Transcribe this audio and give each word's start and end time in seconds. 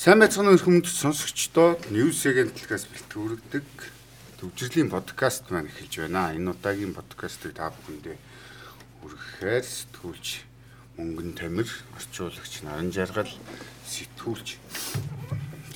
Сайн 0.00 0.16
байцгаана 0.16 0.56
уу 0.56 0.64
хүмүүст 0.64 0.96
сонсогчдоо 0.96 1.76
News 1.92 2.24
Agent-аас 2.24 2.88
бэлтгэрдэг 2.88 3.68
төвжирлийн 4.40 4.88
подкаст 4.88 5.52
маань 5.52 5.68
эхэлж 5.68 6.08
байна. 6.08 6.32
Энэ 6.32 6.56
удаагийн 6.56 6.96
подкастыг 6.96 7.52
та 7.52 7.68
бүхэндээ 7.68 8.16
хүргэхээр 9.04 9.60
сэтгүүлч 9.60 10.28
Мөнгөн 10.96 11.36
Тамир, 11.36 11.68
орчуулагч 12.00 12.64
Наран 12.64 12.88
Жаргал, 12.96 13.28
сэтгүүлч 13.84 14.48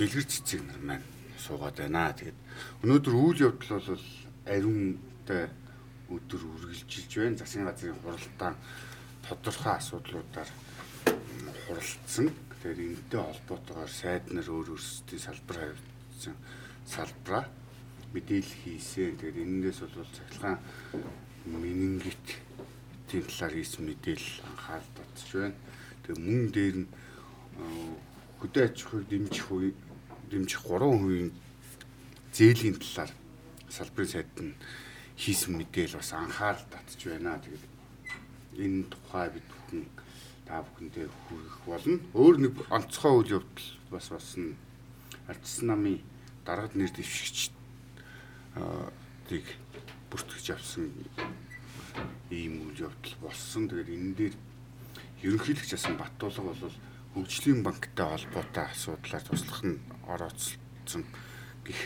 Дэлгэр 0.01 0.25
цэцэг 0.25 0.65
нар 0.73 0.81
маань 0.81 1.07
суугаад 1.37 1.85
байна. 1.85 2.17
Тэгээд 2.17 2.41
өнөөдөр 2.81 3.13
үйл 3.21 3.53
явдал 3.53 3.77
бол 3.77 4.09
ариунтай 4.49 5.53
өдөр 6.09 6.41
үргэлжилж 6.65 7.13
байна. 7.13 7.37
Засгийн 7.37 7.69
газрын 7.69 8.01
хуралдаан 8.01 8.57
тодорхой 9.21 9.77
асуудлуудаар 9.77 10.49
хуралдсан 11.69 12.33
Тэгэхээр 12.65 12.97
энэтэй 12.97 13.21
холбоотойгоор 13.21 13.93
сайд 13.93 14.25
нар 14.33 14.49
өөр 14.49 14.73
өөрсдийн 14.73 15.21
салбар 15.21 15.77
хавьдсан 15.77 16.33
салбараа 16.89 17.45
мэдээлэл 18.17 18.57
хийсэн. 18.65 19.21
Тэгэхээр 19.21 19.45
энэндээс 19.45 19.81
бол 19.85 20.09
цахилгаан 20.09 20.59
менингит 21.45 22.25
тийм 23.05 23.29
талаар 23.29 23.53
хийсэн 23.53 23.85
мэдээлэл 23.85 24.49
анхаарал 24.49 24.91
татж 24.97 25.29
байна. 25.37 25.61
Тэгээ 26.09 26.25
мөн 26.25 26.43
дээр 26.57 26.77
нь 26.81 26.89
хөдөө 28.41 28.63
аж 28.65 28.77
ахуйг 28.81 29.13
дэмжих 29.13 29.49
үе 29.53 29.77
дэмжих 30.33 30.65
3% 30.65 31.37
зээлийн 32.33 32.81
талаар 32.81 33.13
салбарын 33.69 34.09
сайд 34.09 34.33
нь 34.41 34.57
хийсэн 35.21 35.53
мэдээлэл 35.53 36.01
бас 36.01 36.17
анхаарал 36.17 36.65
татж 36.73 37.13
байна. 37.13 37.37
Тэгээд 37.45 37.65
энэ 38.57 38.89
тухай 38.89 39.29
бид 39.37 39.45
бүхэн 39.53 39.85
та 40.45 40.61
бүхэндээ 40.63 41.09
хүргэх 41.09 41.57
болно. 41.67 41.99
Өөр 42.13 42.37
нэг 42.45 42.55
онцгой 42.69 43.13
үйл 43.17 43.41
явдал 43.41 43.69
бас 43.91 44.09
бас 44.13 44.37
нь 44.37 44.57
ардсан 45.29 45.67
намын 45.73 46.01
дараад 46.45 46.77
нэр 46.77 46.93
дэвшигч 46.93 47.51
тийг 49.29 49.47
бүртгэж 50.13 50.47
авсан 50.53 50.93
ийм 52.29 52.69
үйл 52.69 52.93
явдал 52.93 53.15
болсон. 53.25 53.69
Тэгээд 53.69 53.89
энэ 53.89 54.15
дээр 54.15 54.35
ерөнхийлөгч 55.25 55.73
асан 55.75 55.97
Баттуулга 55.97 56.53
бол 56.53 56.77
хөгжлийн 57.17 57.65
банктай 57.65 58.05
холбоотой 58.05 58.65
асуудлаар 58.69 59.25
туслах 59.25 59.63
нь 59.65 59.81
орооцсон 60.05 61.03
гих 61.65 61.81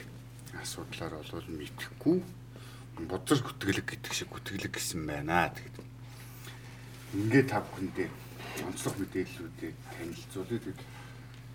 асуудлаар 0.58 1.22
бол 1.22 1.46
мэдхгүй 1.46 2.18
бодзор 3.06 3.38
гүтгэлэг 3.46 3.86
гэдэг 3.86 4.12
шиг 4.12 4.28
гүтгэлэг 4.34 4.74
гэсэн 4.74 5.06
байна. 5.06 5.54
Тэгээд 5.54 5.78
ингээд 7.14 7.48
та 7.54 7.62
бүхэндээ 7.62 8.08
онцлог 8.66 8.94
мэдээллүүдийг 8.98 9.76
танилцуулъя. 9.94 10.60
Тэгэд 10.64 10.80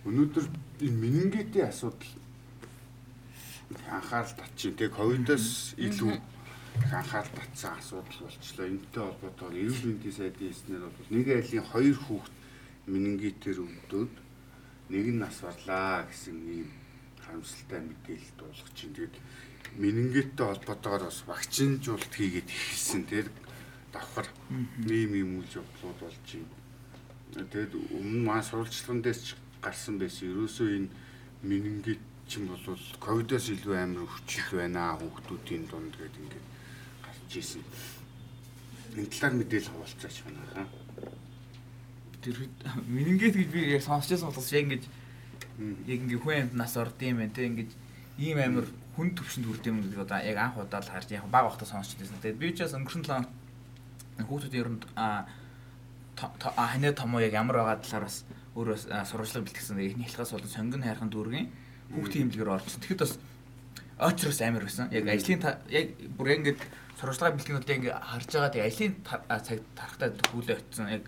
өнөөдөр 0.08 0.46
энэ 0.84 1.00
менингитийн 1.00 1.68
асуудал 1.68 2.12
анхаарал 3.88 4.34
татчих. 4.36 4.76
Тэг 4.76 4.92
ковидоос 4.96 5.74
илүү 5.76 6.12
анхаарал 6.92 7.32
татсан 7.36 7.76
асуудал 7.78 8.20
болчлоо. 8.24 8.66
Энэтэй 8.68 9.02
холбоотойгоор 9.04 9.60
эрүүл 9.60 9.84
мэндийн 9.88 10.16
сайдын 10.16 10.52
эснэр 10.52 10.84
бол 10.88 11.10
нэг 11.10 11.26
айлын 11.28 11.66
хоёр 11.72 11.96
хүүхэд 11.96 12.34
менингитээр 12.92 13.58
өвдөд 13.64 14.12
нэг 14.92 15.06
нь 15.12 15.20
нас 15.20 15.36
барлаа 15.40 16.04
гэсэн 16.08 16.36
ийм 16.36 16.68
харамсалтай 17.24 17.80
мэдээлэл 17.80 18.32
дуулах 18.38 18.70
чинь. 18.76 18.96
Тэгэд 18.96 19.16
менингиттэй 19.80 20.46
холбоотойгоор 20.46 21.04
бас 21.08 21.20
вакцинжуулалт 21.24 22.14
хийгээд 22.14 22.48
ихсэн. 22.48 23.02
Тэр 23.08 23.26
давхар 23.92 24.28
ийм 24.84 25.10
ийм 25.16 25.30
үйл 25.40 25.52
явдлууд 25.60 25.98
болж 26.04 26.20
байна 26.28 26.63
Тэгээд 27.34 27.74
өмнө 27.74 28.22
маань 28.22 28.46
сурвалжлагын 28.46 29.02
дээрч 29.02 29.34
гарсан 29.58 29.98
байсан. 29.98 30.30
Ерөөсөө 30.30 30.68
энэ 30.78 30.88
менингит 31.42 32.02
чинь 32.30 32.46
бол 32.46 32.62
ковидоос 33.02 33.50
илүү 33.50 33.74
амар 33.74 34.06
өвчл 34.06 34.54
байна 34.54 34.94
хүүхдүүдийн 35.02 35.66
дунд 35.66 35.98
гэдэг 35.98 36.22
ингээд 36.22 36.46
гарч 37.02 37.32
ирсэн. 37.34 37.62
Энэ 38.94 39.10
талаар 39.10 39.34
мэдээлэл 39.34 39.72
хаваалцаач 39.74 40.16
байна 40.22 40.42
хаа. 40.54 40.66
Тэр 42.22 42.36
менингит 42.86 43.34
гэж 43.34 43.48
би 43.50 43.60
яг 43.74 43.82
сонсчихсан 43.82 44.30
болохос 44.30 44.54
яг 44.54 44.64
ингэж 44.70 44.84
яг 45.90 46.00
ингээ 46.06 46.22
хүн 46.22 46.38
амьд 46.38 46.54
нас 46.54 46.78
орд 46.78 47.02
юм 47.02 47.18
байна 47.18 47.34
те 47.34 47.50
ингэж 47.50 47.70
ийм 48.22 48.38
амар 48.38 48.70
хүн 48.94 49.10
төвшөнд 49.10 49.46
хүрд 49.50 49.66
юм 49.66 49.82
гэдэг 49.82 50.06
одоо 50.06 50.20
яг 50.22 50.38
анх 50.38 50.56
удаа 50.62 50.80
л 50.80 50.92
харж 50.94 51.10
яг 51.10 51.26
баг 51.26 51.50
бахта 51.50 51.66
сонсчихсан. 51.66 52.22
Тэгээд 52.22 52.38
би 52.38 52.54
ч 52.54 52.62
бас 52.62 52.78
өнгөрсөн 52.78 53.02
талаа 53.02 53.26
хүүхдүүд 54.22 54.54
ер 54.54 54.68
нь 54.70 54.80
аа 54.94 55.26
ханаа 56.16 56.92
том 56.94 57.14
уу 57.14 57.20
яг 57.20 57.32
ямар 57.32 57.62
байгаа 57.62 57.82
талаар 57.82 58.06
бас 58.06 58.24
өөрөө 58.54 58.76
сурвалжлага 59.10 59.46
бэлтгэсэн. 59.50 59.82
Эхний 59.82 60.06
хэлхээс 60.06 60.32
болон 60.34 60.50
сонгон 60.50 60.82
хайрхан 60.86 61.10
дүүргийн 61.10 61.48
хүүхдийн 61.94 62.24
имлэгээр 62.30 62.54
орсон. 62.54 62.80
Тэгэхэд 62.80 63.02
бас 63.02 63.18
очроос 63.98 64.40
амар 64.42 64.64
байсан. 64.66 64.90
Яг 64.94 65.04
ажлын 65.10 65.42
яг 65.70 65.86
бүр 66.14 66.28
яг 66.30 66.38
ингээд 66.42 66.62
сурвалжлага 66.98 67.36
бэлтгэнүүд 67.36 67.66
яг 67.66 67.78
ингээд 67.82 67.98
харж 67.98 68.30
байгаа 68.30 68.52
тэг 68.54 68.64
ажлын 68.68 68.94
цаг 69.04 69.60
тарахтаа 69.74 70.08
хүлээ 70.30 70.58
очсон. 70.62 70.86
Яг 70.90 71.04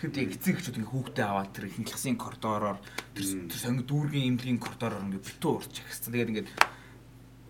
хэд 0.00 0.14
яг 0.16 0.30
эцэг 0.32 0.54
эхчүүд 0.56 0.78
ингээд 0.80 0.92
хүүхдээ 0.94 1.26
аваад 1.28 1.50
тэр 1.52 1.68
эхнэлхсийн 1.68 2.16
коридороор 2.16 2.78
тэр 3.12 3.24
сонгон 3.58 3.84
дүүргийн 3.84 4.28
имлэгийн 4.32 4.62
коридороор 4.62 5.04
ингээд 5.04 5.28
битүү 5.28 5.52
урч 5.58 5.74
агссан. 5.84 6.12
Тэгээд 6.14 6.32
ингээд 6.32 6.50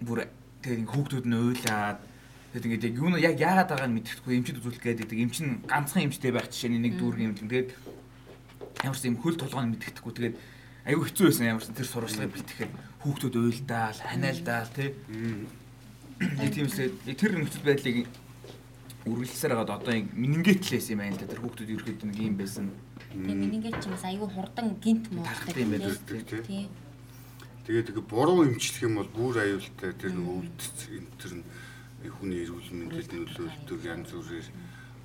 бүр 0.03 0.19
тэгээд 0.65 0.89
хүүхдүүд 0.89 1.27
нь 1.29 1.39
уйлаад 1.39 2.01
Тэгээд 2.49 2.65
ингээд 2.65 2.87
яг 2.89 2.95
юу 2.97 3.13
яг 3.21 3.37
яагаад 3.37 3.69
байгааг 3.69 3.93
мэдэхгүй 3.93 4.33
эмчд 4.41 4.57
үзүүлэх 4.57 4.81
гэдэг. 4.81 5.21
Эмч 5.21 5.37
нь 5.45 5.61
ганцхан 5.69 6.09
эмчтэй 6.09 6.33
байх 6.33 6.49
жишээ 6.49 6.81
нэг 6.81 6.97
дүүргийн 6.97 7.37
эмч. 7.37 7.45
Тэгээд 7.45 7.71
ямарс 8.89 9.05
юм 9.05 9.21
хөл 9.21 9.37
толгойн 9.37 9.77
мэддэхгүй. 9.77 10.13
Тэгээд 10.17 10.37
аюу 10.89 11.05
хэцүү 11.05 11.25
байсан 11.29 11.51
ямарс 11.53 11.69
тэр 11.69 11.85
сурвалжлагыг 11.85 12.33
бэлтгэхэд 12.33 12.73
хүүхдүүд 13.05 13.35
уйлдаал, 13.37 14.01
ханиалдаал 14.01 14.73
тий. 14.73 14.97
Нэг 16.19 16.51
тиймсээ 16.57 16.89
тэр 17.13 17.33
нөхцөл 17.37 17.69
байдлыг 17.69 18.09
үргэлжлсээр 19.05 19.53
хагаад 19.53 19.75
одоо 19.85 19.93
яг 19.93 20.09
менингетлээс 20.17 20.89
юм 20.89 21.05
байна 21.05 21.15
л 21.17 21.21
да 21.21 21.29
тэр 21.29 21.43
хүүхдүүд 21.45 21.73
ерөөхдөө 21.77 22.09
нэг 22.09 22.19
юм 22.19 22.37
байсан. 22.41 22.67
Тэгээ 23.13 23.37
менингет 23.45 23.77
ч 23.77 23.85
бас 23.93 24.05
аюу 24.09 24.29
хурдан 24.29 24.77
гинт 24.81 25.13
мууддаг 25.13 25.57
юм 25.57 25.71
байна 25.77 25.93
тий. 26.09 26.69
Тэгээд 27.69 27.87
тэгээ 27.93 28.09
буруу 28.09 28.49
эмчлэх 28.49 28.89
юм 28.89 29.01
бол 29.01 29.11
бүр 29.13 29.45
аюултай 29.45 29.93
тэр 29.93 30.13
нэг 30.17 30.27
өвдц 30.29 30.89
энэ 30.89 31.13
тэр 31.21 31.33
нь 31.41 31.45
хүний 32.07 32.47
эрүүл 32.47 32.71
мэндэд 32.71 33.11
нөлөөлдөг 33.11 33.81
янз 33.83 34.11
бүрээр 34.15 34.49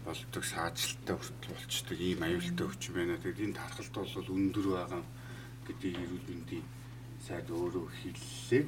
болдог 0.05 0.43
саажилттай 0.45 1.15
хүртэл 1.17 1.53
болчдөг 1.57 1.99
ийм 1.99 2.21
аюултай 2.21 2.65
өвчин 2.69 2.93
байна. 2.93 3.17
Тэгээд 3.17 3.43
энэ 3.49 3.57
тархалт 3.57 3.95
бол 3.97 4.29
өндөр 4.37 4.67
байгаа 4.77 5.03
гэдгийг 5.65 5.97
эрүүл 6.05 6.27
мэндийн 6.29 6.65
сайд 7.25 7.47
өөрөө 7.49 7.85
хэллээ. 7.97 8.63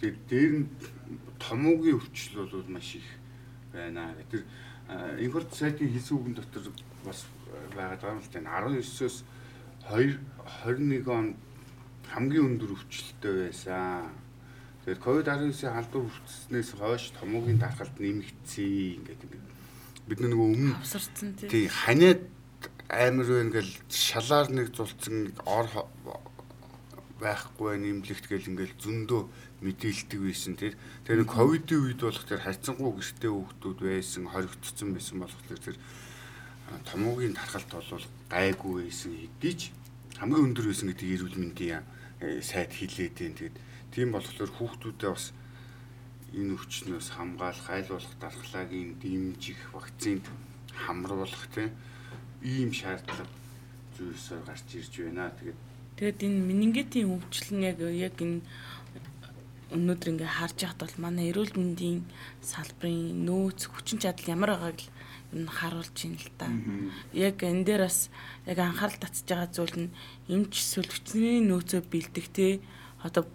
Тэгээд 0.00 0.18
дээр 0.30 0.52
нь 0.64 0.68
томоогийн 1.36 1.98
өвчл 2.00 2.32
бол 2.40 2.72
маш 2.72 2.96
их 2.96 3.08
байна. 3.74 4.14
Тэр 4.30 4.48
инхорт 5.20 5.52
сайтын 5.52 5.92
хэлсэн 5.92 6.16
үгэн 6.16 6.34
дотор 6.40 6.72
бас 7.04 7.26
байгаад 7.76 8.00
байгаа 8.00 8.16
юм 8.16 8.22
л 8.22 8.32
тань 8.32 8.48
19-оос 8.48 9.16
2 9.92 10.16
21 10.64 11.10
он 11.10 11.36
хамгийн 12.08 12.54
өндөр 12.54 12.76
өвчлөлттэй 12.76 13.34
байсан 13.50 14.21
Тэгэхээр 14.82 14.98
ковид-19-ийн 14.98 15.74
халдвар 15.78 16.10
хүртснээс 16.10 16.70
хойш 16.74 17.14
томоогийн 17.14 17.62
дархалт 17.62 17.96
нэмэгдсэн 18.02 18.98
ингээд 18.98 19.22
ингээд 19.30 19.46
бид 20.10 20.18
нөгөө 20.26 20.48
өмнө 20.58 20.74
авсарцсан 20.82 21.38
тий. 21.38 21.70
Ханиад 21.70 22.26
амар 22.90 23.28
байна 23.30 23.54
гэл 23.62 23.72
шалаар 23.86 24.50
нэг 24.50 24.74
зулцсан 24.74 25.30
ор 25.46 25.70
байхгүй 27.22 27.78
байх 27.78 27.78
нэмлэгт 27.78 28.26
гэл 28.26 28.50
ингээд 28.50 28.82
зөндөө 28.82 29.22
мэдээлдэг 29.62 30.18
байсан 30.18 30.58
тэр 30.58 30.74
тэр 31.06 31.22
ковидын 31.30 31.78
үед 31.86 32.02
болох 32.02 32.26
тэр 32.26 32.42
хайцсангүй 32.42 32.90
гэртээ 32.98 33.30
хүүхдүүд 33.30 33.78
байсан 33.86 34.26
хоригдсон 34.34 34.88
байсан 34.98 35.16
болохоор 35.22 35.62
тэр 35.62 35.78
томоогийн 36.90 37.38
тархалт 37.38 37.70
бол 37.70 38.06
гайгүй 38.26 38.74
байсан. 38.90 39.14
Хэдий 39.14 39.54
ч 39.54 39.62
хамгийн 40.18 40.50
өндөр 40.50 40.66
байсан 40.74 40.90
гэдэг 40.90 41.08
эрүүл 41.14 41.38
мэндийн 41.38 41.86
сайд 42.42 42.74
хилээд 42.74 43.14
байна 43.14 43.38
тэгээд 43.38 43.56
Тийм 43.92 44.08
болохоор 44.16 44.50
хүүхдүүдэд 44.56 45.12
бас 45.12 45.36
энэ 46.32 46.56
өвчнөөс 46.56 47.08
хамгаалах, 47.12 47.68
айлуулах 47.68 48.14
дархлаагийн 48.16 48.96
дэмжих, 48.96 49.60
вакцинд 49.76 50.24
хамруулах 50.72 51.44
тийм 51.52 51.76
ийм 52.40 52.72
шаардлага 52.72 53.28
зүйлсээр 53.96 54.42
гарч 54.48 54.68
ирж 54.80 54.92
байна. 55.04 55.28
Тэгээд 55.36 55.58
тэгээд 55.96 56.18
энэ 56.24 56.40
менингитийн 56.48 57.12
өвчлөл 57.12 57.52
нь 57.52 57.66
яг 57.68 57.78
яг 57.84 58.16
энэ 58.16 58.40
өнөөдөр 59.76 60.08
ингээ 60.12 60.36
харж 60.40 60.56
яхад 60.64 60.80
бол 60.84 60.96
манай 61.04 61.28
эрүүл 61.32 61.52
мэндийн 61.52 62.00
салбарын 62.40 63.28
нөөц 63.28 63.60
хүчин 63.68 64.00
чадал 64.00 64.32
ямар 64.32 64.50
байгааг 64.56 64.78
л 64.80 64.88
энэ 65.36 65.52
харуулж 65.52 65.96
байна 65.96 66.20
л 66.20 66.32
та. 66.40 66.48
Яг 67.12 67.36
энэ 67.44 67.64
дээр 67.68 67.82
бас 67.88 68.08
яг 68.48 68.58
анхаарал 68.60 69.00
татж 69.00 69.24
байгаа 69.28 69.48
зүйл 69.52 69.76
нь 69.84 69.94
эмч 70.32 70.52
хүчний 70.80 71.44
нөөцөө 71.44 71.80
бэлдэх 71.92 72.28
те 72.32 72.60
одоо 73.02 73.26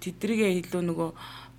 тэдрийгээ 0.00 0.60
илүү 0.62 0.82
нөгөө 0.84 1.10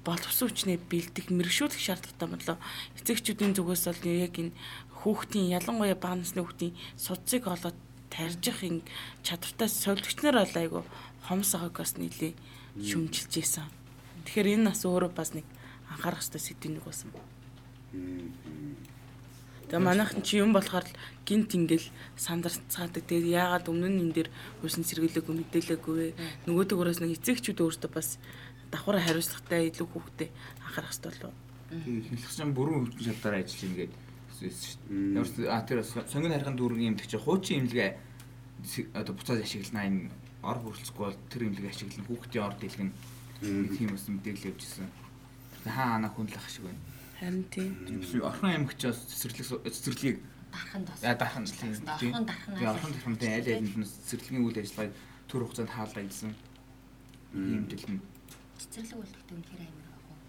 боловсон 0.06 0.48
хүчнээ 0.50 0.80
бэлдэх 0.90 1.28
мэрэгшүүлэх 1.34 1.82
шаардлагатай 1.82 2.28
болоо 2.30 2.58
эцэгчүүдийн 2.98 3.54
зүгээс 3.58 3.84
бол 3.90 4.04
яг 4.08 4.36
энэ 4.40 4.56
хүүхдийн 5.04 5.52
ялангуяа 5.60 5.98
бага 6.00 6.22
насны 6.22 6.42
хүүхдийн 6.42 6.78
судцыг 6.96 7.44
олоод 7.48 7.78
тарьжих 8.10 8.64
ин 8.64 8.82
чадвартай 9.24 9.70
совлогч 9.70 10.18
нар 10.24 10.38
бол 10.42 10.56
айгу 10.56 10.82
хомс 11.28 11.52
байгааг 11.54 11.76
бас 11.78 11.94
нийлээ 11.98 12.34
шүмжилж 12.80 13.34
ийсэн. 13.38 13.68
Тэгэхээр 14.26 14.54
энэ 14.60 14.70
бас 14.72 14.82
өөрөө 14.86 15.12
бас 15.14 15.34
нэг 15.36 15.46
анхаарах 15.92 16.24
хэрэгтэй 16.24 16.42
сэдвийн 16.42 16.74
нэг 16.80 16.86
байсан. 16.88 17.10
Тэгээ 19.70 19.86
манайхан 19.86 20.22
чи 20.26 20.42
юм 20.42 20.52
болохоор 20.52 20.86
л 20.90 20.98
гинт 21.30 21.54
ингээл 21.54 21.88
сандарцгаадаг. 22.18 23.06
Тэгээ 23.06 23.38
яагаад 23.38 23.70
өмнө 23.70 23.90
нь 23.94 24.02
энэ 24.10 24.16
дэр 24.18 24.30
хуусын 24.66 24.82
сэргийлээгүй 24.82 25.36
мэдээлээгүй 25.46 25.94
вэ? 25.94 26.08
Нөгөө 26.50 26.66
төгөөс 26.74 27.00
нэг 27.06 27.22
эцэгчүүд 27.22 27.62
өөртөө 27.62 27.92
бас 27.94 28.18
давхар 28.74 28.98
хариуцлагатай 28.98 29.70
илүү 29.70 29.88
хүүхдэд 29.94 30.30
анхаарах 30.66 30.90
хэрэгтэй 30.90 31.14
болов. 31.22 31.38
Хэлхсэн 31.70 32.50
бүрэн 32.58 32.90
хөгжим 32.90 33.06
шалтгаан 33.14 33.46
ажиллана 33.46 33.78
гэдэг 33.78 34.10
Ямар 34.40 35.28
а 35.52 35.62
тэр 35.68 35.84
сонгон 35.84 36.32
харихын 36.32 36.56
дүүргийн 36.56 36.96
имлэг 36.96 37.12
чи 37.12 37.18
хуучин 37.20 37.68
имлэгээ 37.68 37.92
одоо 38.96 39.14
буцаад 39.16 39.44
ашиглана 39.44 39.84
энэ 39.84 40.08
ор 40.48 40.58
бүрэлцэхгүй 40.64 41.04
бол 41.04 41.20
тэр 41.28 41.44
имлэгийг 41.52 41.76
ашиглана 41.76 42.08
хүүхдийн 42.08 42.46
ор 42.48 42.56
дэлгэн 42.56 42.92
тийм 43.76 43.90
бас 43.92 44.08
мэдээлэл 44.08 44.48
явьжсэн. 44.56 44.88
Хаа 45.68 46.00
ана 46.00 46.08
хүнлэх 46.08 46.48
шиг 46.48 46.64
байна. 46.72 46.80
Харин 47.20 47.44
тийм. 47.52 47.76
Орхон 48.24 48.50
аймагчаас 48.50 48.96
цэцэрлэг 49.12 49.68
цэцэрлэгийг 49.68 50.18
дархан 50.56 50.86
тос. 50.88 51.04
Яа 51.04 51.16
дархан 51.20 51.44
тийм. 51.44 51.76
Орхон 51.84 52.26
дархан. 52.26 52.54
Орхон 52.64 52.92
дархантай 52.96 53.30
аль 53.44 53.52
алинд 53.60 53.76
нь 53.76 53.84
цэцэрлэгийн 53.84 54.46
үйл 54.48 54.56
ажиллагааг 54.64 54.96
төр 55.28 55.44
хугацаанд 55.44 55.76
хаалга 55.76 56.00
ажилласан. 56.00 56.34
Ийм 57.36 57.68
дэлгэн. 57.68 58.00
Цэцэрлэг 58.56 58.98
бол 59.04 59.12
гэдэг 59.12 59.36
үнэхээр 59.36 59.62
амар 59.68 59.88
баг. 60.08 60.20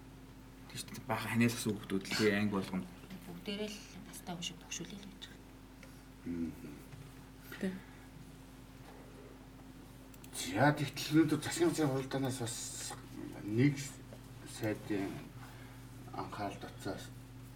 Тийм 0.67 0.79
шүү 0.83 0.91
дээ. 0.99 1.07
Бага 1.07 1.27
ханиалгасан 1.31 1.71
хүүхдүүд 1.79 2.03
л 2.03 2.11
тэгээ 2.11 2.39
анги 2.43 2.55
болгоно. 2.59 2.87
Бүгдээрээ 3.31 3.71
л 3.71 3.79
настай 4.11 4.35
хүн 4.35 4.47
шиг 4.51 4.59
бөхшүүлээ 4.59 4.99
л 4.99 5.07
гэж 5.07 5.25
байгаа. 5.31 5.39
Тийм. 7.61 7.75
За 10.41 10.73
тэгтэл 10.75 11.23
өнөөдөр 11.23 11.41
засгийн 11.45 11.71
газрын 11.71 11.93
хуралдаанаас 11.95 12.39
бас 12.43 12.57
нэг 13.47 13.79
сайдын 14.59 15.30
анхаарал 16.21 16.61
татсан 16.61 16.97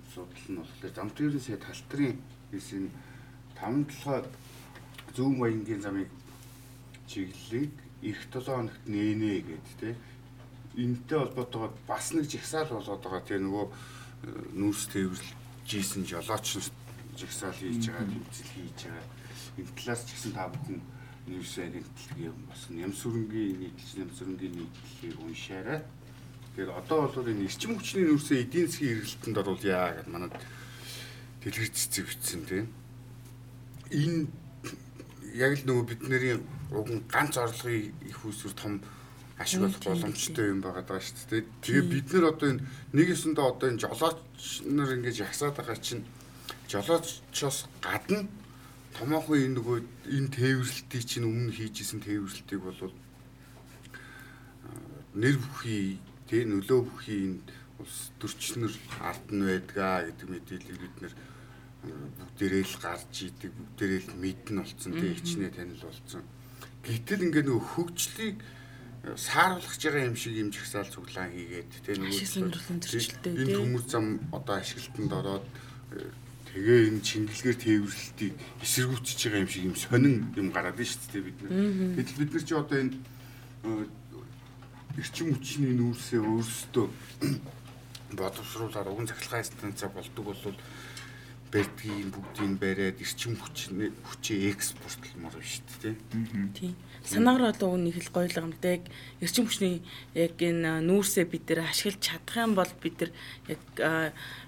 асуудал 0.09 0.47
нь 0.49 0.59
болохоор 0.59 0.95
замтгэрийн 0.97 1.45
сайд 1.45 1.63
халтрын 1.65 2.17
хэсэг 2.51 2.91
5 3.59 3.87
толгой 4.05 4.23
зүүн 5.17 5.35
баянгийн 5.39 5.83
замыг 5.83 6.09
чиглэлийг 7.07 7.73
эх 8.03 8.19
7 8.33 8.45
хоногт 8.45 8.85
нээнэ 8.87 9.33
гэд 9.49 9.69
тэ 9.81 9.91
энэтэй 10.77 11.19
холбоотойгоор 11.19 11.73
бас 11.87 12.13
нэг 12.13 12.27
жагсаал 12.31 12.71
болоод 12.71 13.03
байгаа. 13.03 13.23
Тийм 13.27 13.43
нөгөө 13.47 13.67
э, 13.71 13.75
нүүрс 14.59 14.85
тээвэрлжсэн 14.91 16.03
жолооч 16.03 16.47
жагсаал 17.19 17.55
хийж 17.55 17.91
байгаа 17.91 18.11
тэмцэл 18.11 18.51
хийж 18.55 18.81
байгаа. 18.91 19.07
Энэ 19.59 19.73
талаас 19.79 20.03
ч 20.03 20.09
гэсэн 20.15 20.33
та 20.35 20.51
бүхэн 20.51 20.81
нүүрс 21.31 21.55
агентлагийн 21.63 22.37
бас 22.51 22.63
нямсүрэнгийн 22.75 23.57
нийтлж 23.63 23.91
нямсүрэнгийн 24.03 24.55
нийтлэлийг 24.59 25.17
уншаарай 25.23 25.81
Тэгэхээр 26.55 26.71
одоо 26.71 27.11
бол 27.11 27.27
энэ 27.27 27.51
эрчим 27.51 27.75
хүчний 27.75 28.07
нүүрсээ 28.07 28.47
эдийн 28.47 28.71
засгийн 28.71 29.03
эргэлтэнд 29.03 29.39
оруулъя 29.43 29.91
гэдэг 29.91 30.07
манад 30.07 30.35
дэлгэр 31.43 31.67
цэцэг 31.75 32.07
бичсэн 32.07 32.43
тийм. 32.47 32.67
Энэ 33.91 34.31
яг 35.35 35.59
л 35.59 35.67
нөгөө 35.67 35.85
бидний 35.91 36.39
уг 36.71 36.87
ганц 37.11 37.43
орлогын 37.43 37.91
их 38.07 38.19
усүр 38.23 38.55
том 38.55 38.79
ашиг 39.35 39.67
болох 39.67 39.83
боломжтой 39.83 40.55
юм 40.55 40.63
байгаа 40.63 40.87
даа 40.87 41.03
шүү 41.03 41.27
дээ. 41.27 41.43
Тэгээ 41.59 41.85
бид 41.91 42.07
нар 42.15 42.31
одоо 42.31 42.47
энэ 42.55 42.63
нэг 42.95 43.07
ёсондоо 43.11 43.51
одоо 43.51 43.69
энэ 43.75 43.83
жолооч 43.83 44.63
нар 44.63 44.95
ингэж 44.95 45.27
ягсаад 45.27 45.59
байгаа 45.59 45.75
чинь 45.83 46.07
жолоочоос 46.71 47.67
гадна 47.83 48.31
томоохон 48.95 49.43
энэ 49.43 49.59
нөгөө 49.59 49.79
энэ 50.07 50.31
тээвэрлэлтийг 50.39 51.03
чинь 51.03 51.27
өмнө 51.27 51.51
хийжсэн 51.51 51.99
тээвэрлэлтийг 51.99 52.63
бол 52.63 52.95
нэр 55.19 55.35
бүхий 55.43 55.99
тий 56.35 56.43
нөлөө 56.51 56.81
бүхий 56.91 57.21
энд 57.31 57.47
улс 57.79 58.11
төрчнөр 58.19 58.75
ард 59.07 59.31
нь 59.31 59.47
байдгаа 59.47 60.11
гэдэг 60.11 60.29
мэдээллийг 60.35 60.79
бид 60.83 60.97
нэр 60.99 61.15
бүгдээрээ 61.87 62.65
л 62.67 62.77
гарч 62.83 63.15
идэг 63.31 63.53
бүгдээрээ 63.55 64.01
л 64.03 64.19
мэднэ 64.19 64.59
болцсон 64.59 64.93
тий 64.99 65.15
хичнээн 65.15 65.55
танил 65.55 65.87
болцсон. 65.87 66.27
Гэтэл 66.83 67.25
ингээ 67.31 67.45
нөгөө 67.47 67.67
хөгжлийг 67.71 68.39
сааруулах 69.15 69.79
байгаа 69.79 70.11
юм 70.11 70.19
шиг 70.19 70.35
юм 70.35 70.51
жигсаал 70.51 70.91
цуглаан 70.91 71.31
хийгээд 71.31 71.71
тий 71.87 71.95
нөгөө 72.03 72.19
энэ 73.31 73.55
төмөр 73.55 73.85
зам 73.87 74.07
одоо 74.35 74.59
ашиглалтанд 74.59 75.13
ороод 75.15 75.47
тэгээ 76.51 76.79
энэ 76.91 77.05
чингэлгээр 77.05 77.59
тээвэрлэлтийг 77.63 78.35
эсэргүүцэж 78.65 79.19
байгаа 79.23 79.45
юм 79.45 79.53
шиг 79.55 79.65
юм 79.71 79.77
сонин 79.79 80.17
юм 80.35 80.49
гараад 80.51 80.83
нь 80.83 80.89
шүү 80.89 81.15
дээ 81.15 81.27
бид 81.31 81.39
нар. 81.47 81.53
Гэтэл 81.95 82.19
бид 82.19 82.33
нар 82.35 82.43
чи 82.43 82.55
одоо 82.59 82.79
энэ 82.83 82.95
эрчим 84.99 85.35
хүчний 85.35 85.75
нүүрсээ 85.75 86.21
өөрсдөө 86.23 86.87
боловсруулаад 88.19 88.89
уган 88.91 89.11
цахилгаан 89.11 89.47
станцаа 89.47 89.91
болдог 89.91 90.25
бол 90.25 90.57
бэрдгийн 91.55 92.11
бүгдийг 92.15 92.55
бариад 92.63 93.03
эрчим 93.03 93.35
хүчний 93.39 93.91
хүчээ 94.07 94.51
экспортлмоор 94.55 95.35
байна 95.39 95.51
шүү 95.51 95.79
дээ 95.83 95.95
тийм 96.59 96.75
санаагаар 97.05 97.53
одоо 97.53 97.77
үнийг 97.77 98.01
л 98.01 98.15
гойлго 98.17 98.41
юм 98.49 98.57
дээ. 98.57 98.81
Эрчим 99.21 99.45
хүчний 99.45 99.85
яг 100.17 100.41
энэ 100.41 100.81
нүүрсээ 100.89 101.29
бид 101.29 101.45
нэр 101.47 101.69
ашиглаж 101.69 102.01
чадах 102.01 102.37
юм 102.41 102.57
бол 102.57 102.73
бид 102.81 102.97
нар 102.97 103.13
яг 103.53 103.63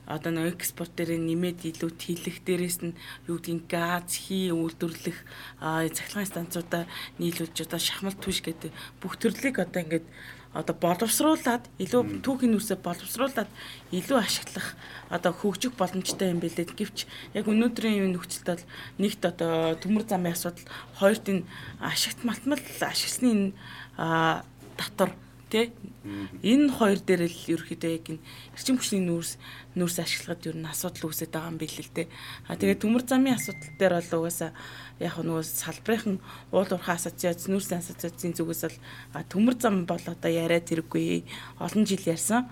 одоо 0.08 0.30
нэг 0.32 0.56
экспорт 0.56 0.96
дээр 0.96 1.20
нэмээд 1.20 1.68
илүү 1.68 1.90
тэлэх 2.00 2.40
дээрээс 2.48 2.78
нь 2.80 2.96
юу 3.28 3.36
гэдгийг 3.36 3.68
газ, 3.68 4.08
хий 4.08 4.48
үйлдвэрлэх 4.56 5.18
цахилгаан 5.60 6.32
станцуудаа 6.32 6.88
нийлүүлж 7.20 7.56
одоо 7.60 7.78
шахмал 7.78 8.16
түш 8.16 8.40
гэдэг 8.40 8.72
бүх 9.04 9.20
төрлийг 9.20 9.60
одоо 9.60 9.84
ингээд 9.84 10.06
одоо 10.56 10.74
боловсруулад 10.80 11.68
илүү 11.76 12.24
түүхийн 12.24 12.56
нүсээ 12.56 12.80
боловсруулад 12.80 13.48
илүү 13.92 14.18
ашиглах 14.18 14.72
одоо 15.12 15.32
хөгжих 15.36 15.76
боломжтой 15.76 16.32
юм 16.32 16.40
билээ. 16.40 16.72
Гэвч 16.72 17.04
яг 17.36 17.44
өнөөдрийн 17.44 18.08
юм 18.08 18.16
нөхцөлд 18.16 18.48
бол 18.48 18.64
нэгт 18.96 19.22
одоо 19.28 19.76
төмөр 19.76 20.08
замын 20.08 20.32
асуудал 20.32 20.64
хоёрт 20.96 21.28
энэ 21.28 21.44
ашигт 21.84 22.24
малтмал 22.24 22.62
ашигласны 22.80 23.28
энэ 23.28 23.52
татвар 24.80 25.12
тий 25.50 25.70
энэ 26.42 26.72
хоёр 26.74 27.00
дээр 27.04 27.30
л 27.30 27.40
ерөөхдөө 27.54 27.90
яг 27.92 28.06
энэ 28.10 28.24
эрчим 28.56 28.76
хүчний 28.78 29.02
нүүрс 29.04 29.38
нүүрс 29.78 29.98
ашиглагад 30.02 30.46
ер 30.50 30.56
нь 30.58 30.66
асуудал 30.66 31.06
үүсэж 31.10 31.30
байгаа 31.30 31.52
юм 31.54 31.58
билээ 31.60 31.84
л 31.86 31.94
дээ. 31.94 32.08
А 32.50 32.58
тэгээ 32.58 32.82
төмөр 32.82 33.02
замын 33.06 33.38
асуудал 33.38 33.70
дээр 33.78 33.94
бол 34.00 34.26
угаасаа 34.26 34.50
яг 35.00 35.20
нөгөө 35.20 35.44
салбарын 35.44 36.16
уул 36.52 36.70
уурхай 36.72 36.96
ассоциац 36.96 37.48
нүүрсийн 37.48 37.80
ассоциацийн 37.80 38.32
зүгээс 38.36 38.62
бол 38.64 38.78
төмөр 39.28 39.54
зам 39.60 39.84
бол 39.84 40.00
одоо 40.00 40.30
яриад 40.30 40.68
хэрэггүй 40.68 41.24
олон 41.60 41.84
жил 41.84 42.04
ярьсан. 42.04 42.48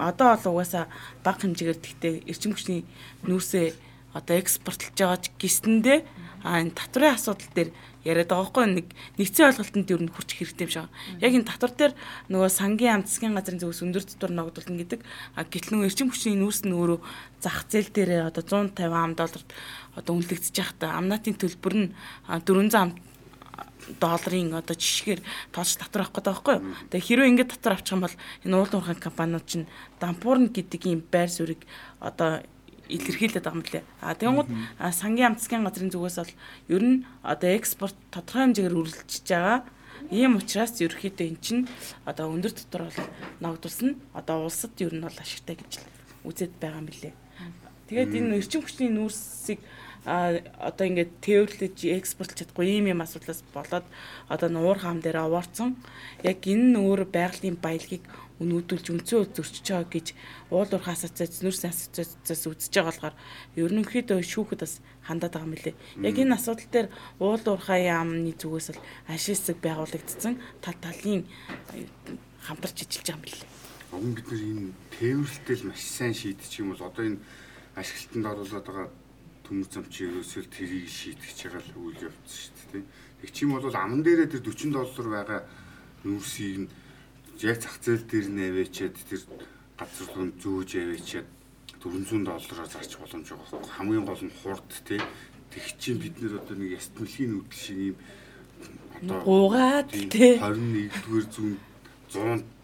Одоо 0.00 0.34
бол 0.34 0.58
угаасаа 0.58 0.88
бага 1.22 1.46
хэмжээгээр 1.46 1.78
тэгтээ 1.78 2.14
эрчим 2.26 2.56
хүчний 2.56 2.82
нүүрсээ 3.28 3.70
одоо 4.18 4.34
экспортлж 4.42 4.96
байгаа 4.98 5.18
гэсэндээ 5.38 5.98
а 6.42 6.60
энэ 6.60 6.76
татврын 6.76 7.14
асуудал 7.14 7.50
дээр 7.54 7.70
яриад 8.04 8.32
байгаа 8.32 8.48
байхгүй 8.48 8.66
нэг 8.80 8.86
нэгцэн 9.20 9.46
ойлголтод 9.52 9.92
юу 9.92 10.00
н 10.00 10.08
хүрч 10.08 10.30
хэрэгтэй 10.40 10.64
юм 10.64 10.72
шиг. 10.72 10.88
Яг 11.20 11.32
энэ 11.36 11.48
татвар 11.48 11.72
дээр 11.76 11.92
нөгөө 12.32 12.48
сангийн 12.48 12.94
амт 13.00 13.08
засгийн 13.12 13.36
газрын 13.36 13.60
зөвс 13.60 13.84
өндөр 13.84 14.04
татвар 14.08 14.32
ногдуулна 14.32 14.80
гэдэг. 14.80 15.00
Гэтэл 15.36 15.72
нөгөө 15.76 15.88
эрчим 15.88 16.08
хүчний 16.08 16.36
нүүрс 16.40 16.64
нь 16.64 16.72
өөрөө 16.72 17.00
зах 17.44 17.68
зээл 17.68 17.92
дээр 17.92 18.32
одоо 18.32 18.40
150 18.40 18.88
ам 18.88 19.12
долларт 19.12 19.48
одоо 20.00 20.12
үнэлэгдэж 20.16 20.54
байхдаа 20.56 20.96
амнатын 20.96 21.36
төлбөр 21.36 21.74
нь 21.76 21.88
400 22.24 22.80
ам 22.80 22.90
долларын 24.00 24.54
одоо 24.54 24.76
жишгээр 24.76 25.20
тоолж 25.52 25.76
татвар 25.76 26.08
авах 26.08 26.14
гэдэг 26.16 26.32
байхгүй 26.32 26.54
юу. 26.56 26.64
Тэгээ 26.88 27.06
хэрвээ 27.06 27.30
ингэж 27.36 27.48
татвар 27.52 27.74
авчих 27.76 27.94
юм 27.96 28.04
бол 28.04 28.16
энэ 28.44 28.56
уулын 28.56 28.76
уурхайн 28.80 29.00
компаниуд 29.00 29.46
чинь 29.48 29.66
дампуурн 30.00 30.48
гэдэг 30.52 30.82
ийм 30.86 31.00
байр 31.04 31.30
суурийг 31.32 31.64
одоо 32.00 32.44
илэрхийлээд 32.90 33.44
байгаа 33.46 33.58
юм 33.58 33.66
лээ. 33.66 33.84
А 34.02 34.14
тэгэнгүүт 34.18 34.50
сангийн 34.92 35.28
амтсгийн 35.32 35.64
газрын 35.64 35.92
зүгээс 35.94 36.18
бол 36.18 36.34
ер 36.74 36.82
нь 36.82 36.96
одоо 37.22 37.50
экспорт 37.54 37.96
тодорхой 38.10 38.42
хэмжээгээр 38.50 38.78
үргэлжлэж 38.78 39.26
байгаа. 39.30 39.58
Ийм 40.10 40.40
учраас 40.40 40.74
ерөөхдөө 40.80 41.26
эн 41.30 41.38
чинь 41.38 41.62
одоо 42.08 42.32
өндөр 42.34 42.52
дотор 42.56 42.82
бол 42.88 42.98
ногдулсан. 43.40 44.00
Одоо 44.16 44.48
улсад 44.48 44.74
ер 44.82 44.94
нь 44.94 45.04
бол 45.04 45.18
ашигтай 45.18 45.54
гэж 45.54 45.72
үзээд 46.24 46.58
байгаа 46.58 46.80
юм 46.82 46.88
билээ. 46.88 47.14
Тэгээд 47.90 48.16
энэ 48.18 48.38
эрчим 48.38 48.62
хүчний 48.62 48.90
нүүрсийг 48.90 49.60
одоо 50.06 50.84
ингээд 50.88 51.12
тээвэрлэж 51.20 51.76
экспортлж 51.92 52.38
чадахгүй 52.40 52.80
ийм 52.80 52.88
юм 52.88 53.04
асуудлаас 53.04 53.44
болоод 53.52 53.84
одоо 54.32 54.48
нуур 54.48 54.78
хам 54.80 55.04
дээр 55.04 55.28
овоорцсон 55.28 55.76
яг 56.24 56.40
энэ 56.40 56.80
өөр 56.80 57.04
байгалийн 57.12 57.60
баялагийг 57.60 58.04
өнөөдөлж 58.40 58.86
үнцэн 58.88 59.28
зөрчиж 59.36 59.66
байгаа 59.68 59.92
гэж 59.92 60.06
уул 60.48 60.72
уурхай 60.72 60.96
ассоциац 60.96 61.44
нүүрсийн 61.44 61.72
ассоциацаас 61.76 62.42
үзэж 62.48 62.72
байгаа 62.72 62.88
болохоор 62.88 63.16
ерөнхийдөө 63.60 64.20
шүүхэд 64.24 64.60
бас 64.64 64.80
хандаад 65.04 65.36
байгаа 65.36 65.60
лээ. 65.60 65.76
Яг 66.08 66.16
энэ 66.16 66.36
асуудал 66.40 66.68
дээр 66.72 66.88
уул 67.20 67.44
уурхай 67.44 67.92
яамны 67.92 68.32
зүгээс 68.32 68.68
л 68.72 68.80
ашигласаг 69.12 69.56
байгуулагдсан 69.60 70.34
тал 70.64 70.78
талын 70.80 71.28
хамтарч 72.40 72.76
ажиллаж 72.88 73.08
байгаа 73.12 73.28
лээ. 73.28 73.44
Өмнө 73.92 74.14
бид 74.16 74.28
нар 74.32 74.40
энэ 74.40 74.72
тээвэрлэлтэл 74.96 75.64
маш 75.68 75.82
сайн 75.84 76.14
шийдчих 76.16 76.64
юм 76.64 76.72
бол 76.72 76.88
одоо 76.88 77.04
энэ 77.04 77.20
ашиглалтанд 77.76 78.24
оруулаад 78.24 78.64
байгаа 78.64 78.88
төмөр 79.44 79.68
замч 79.68 79.94
ерөөсөө 80.00 80.42
тэрийг 80.48 80.88
шийтгэж 80.88 81.38
байгаа 81.44 81.62
л 81.74 81.80
үйл 81.90 82.06
явц 82.08 82.30
шүү 82.30 82.72
дээ. 82.72 82.84
Тэг 83.20 83.30
чим 83.36 83.52
бол 83.52 83.66
аман 83.68 84.00
дээрээ 84.00 84.32
тэр 84.32 84.46
40 84.46 84.72
доллар 84.72 85.08
байгаа 85.10 85.40
нүүрсийг 86.06 86.56
нь 86.64 86.68
яг 87.44 87.58
зах 87.60 87.76
зээл 87.80 88.04
дээр 88.04 88.28
нэвэчээд 88.28 88.94
тэр 89.08 89.22
газар 89.78 90.08
руу 90.16 90.30
зөөж 90.40 90.70
яваачаад 90.76 91.28
400 91.80 92.28
доллараар 92.28 92.68
зарч 92.68 92.92
боломж 93.00 93.26
байгаа 93.32 93.48
байхгүй. 93.56 93.72
Хамгийн 93.76 94.04
гол 94.04 94.24
нь 94.24 94.36
хурд 94.42 94.68
тий 94.84 95.00
Тэг 95.50 95.66
чинь 95.82 95.98
бид 95.98 96.14
нэр 96.22 96.38
одоо 96.38 96.54
нэг 96.54 96.78
ястмөлхийн 96.78 97.30
нүүдэл 97.34 97.58
шиг 97.58 97.78
юм 97.90 97.96
одоо 99.02 99.18
гуугаад 99.26 99.90
тий 99.90 100.38
21-р 100.38 101.26
зүүн 101.26 102.44
100 102.46 102.60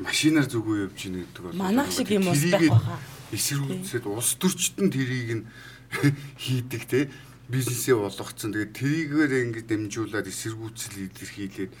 машинаар 0.00 0.48
зүгөө 0.48 0.88
явж 0.88 0.98
ийн 1.04 1.20
гэдэг 1.20 1.42
бол 1.44 1.60
манах 1.60 1.92
шиг 1.92 2.08
юм 2.08 2.32
ус 2.32 2.48
байх 2.48 2.64
баха. 2.72 2.96
эсэргүүцээд 3.28 4.04
улс 4.08 4.40
төрчтөн 4.40 4.88
тэрийг 4.88 5.30
нь 5.36 5.44
хийдэг 6.44 6.82
те. 6.88 7.00
Бизнесээ 7.48 7.96
болгоцсон. 7.96 8.52
Тэгээд 8.52 8.76
тэрийгээр 8.76 9.32
ингэ 9.52 9.62
дамжуулаад 9.68 10.28
эсэргүүцэл 10.28 11.12
илэрхийлээд 11.12 11.72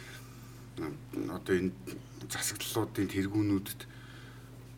одоо 1.32 1.54
энэ 1.56 1.72
засаглалуудын 2.28 3.08
тэргүүнүүдэд 3.08 3.80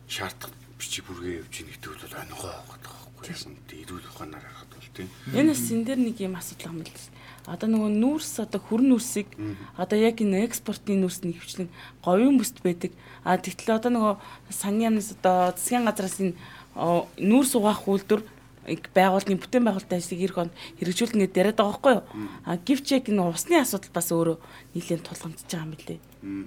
шаардах 0.07 0.51
бичиг 0.79 1.05
бүргээ 1.05 1.41
явж 1.45 1.53
ийн 1.61 1.69
гэдэг 1.69 1.89
бол 1.93 2.19
оногоо 2.21 2.51
байгаа 2.69 2.95
байхгүй 3.21 3.35
юм. 3.45 3.55
Эрүүл 3.69 4.07
ухаанаар 4.09 4.45
харахад 4.45 4.71
бол 4.73 4.89
тийм. 4.95 5.09
Энэ 5.35 5.51
бас 5.53 5.65
энэ 5.71 5.85
дэр 5.85 5.99
нэг 6.01 6.17
юм 6.19 6.35
асуудал 6.35 6.73
юм 6.73 6.81
л 6.81 6.89
дээ. 6.89 7.09
Одоо 7.45 7.67
нөгөө 7.69 7.91
нүүрс 8.01 8.33
одоо 8.41 8.61
хөр 8.61 8.81
нүүрсийг 8.85 9.29
одоо 9.77 9.97
яг 9.97 10.17
энэ 10.21 10.45
экспортын 10.45 11.01
нүүрс 11.01 11.21
нь 11.25 11.37
хвчлэн 11.37 11.69
говийн 12.05 12.37
бүст 12.37 12.57
байдаг. 12.61 12.91
А 13.25 13.37
тэгтэл 13.37 13.77
одоо 13.77 13.91
нөгөө 13.93 14.13
сангийн 14.49 14.93
яамнаас 14.93 15.13
одоо 15.17 15.53
засгийн 15.57 15.85
газраас 15.85 16.17
энэ 16.21 16.37
нүүрс 16.75 17.51
угаах 17.57 17.85
үйлдвэр 17.85 18.21
байгууллагын 18.67 19.41
бүтээн 19.41 19.65
байгуулалтын 19.65 19.97
ажлыг 19.97 20.21
эх 20.21 20.35
хонд 20.37 20.53
хэрэгжүүлнэ 20.77 21.21
гэдэг 21.25 21.41
яриад 21.41 21.57
байгаа 21.57 21.71
байхгүй 21.71 21.93
юу? 21.97 22.03
А 22.45 22.57
гівч 22.61 22.85
яг 22.93 23.05
энэ 23.09 23.23
усны 23.25 23.55
асуудал 23.57 23.93
бас 23.93 24.07
өөрөө 24.13 24.37
нэлээд 24.77 25.01
тулгамдж 25.01 25.41
байгаа 25.49 25.65
юм 25.65 25.73
билээ. 25.73 25.99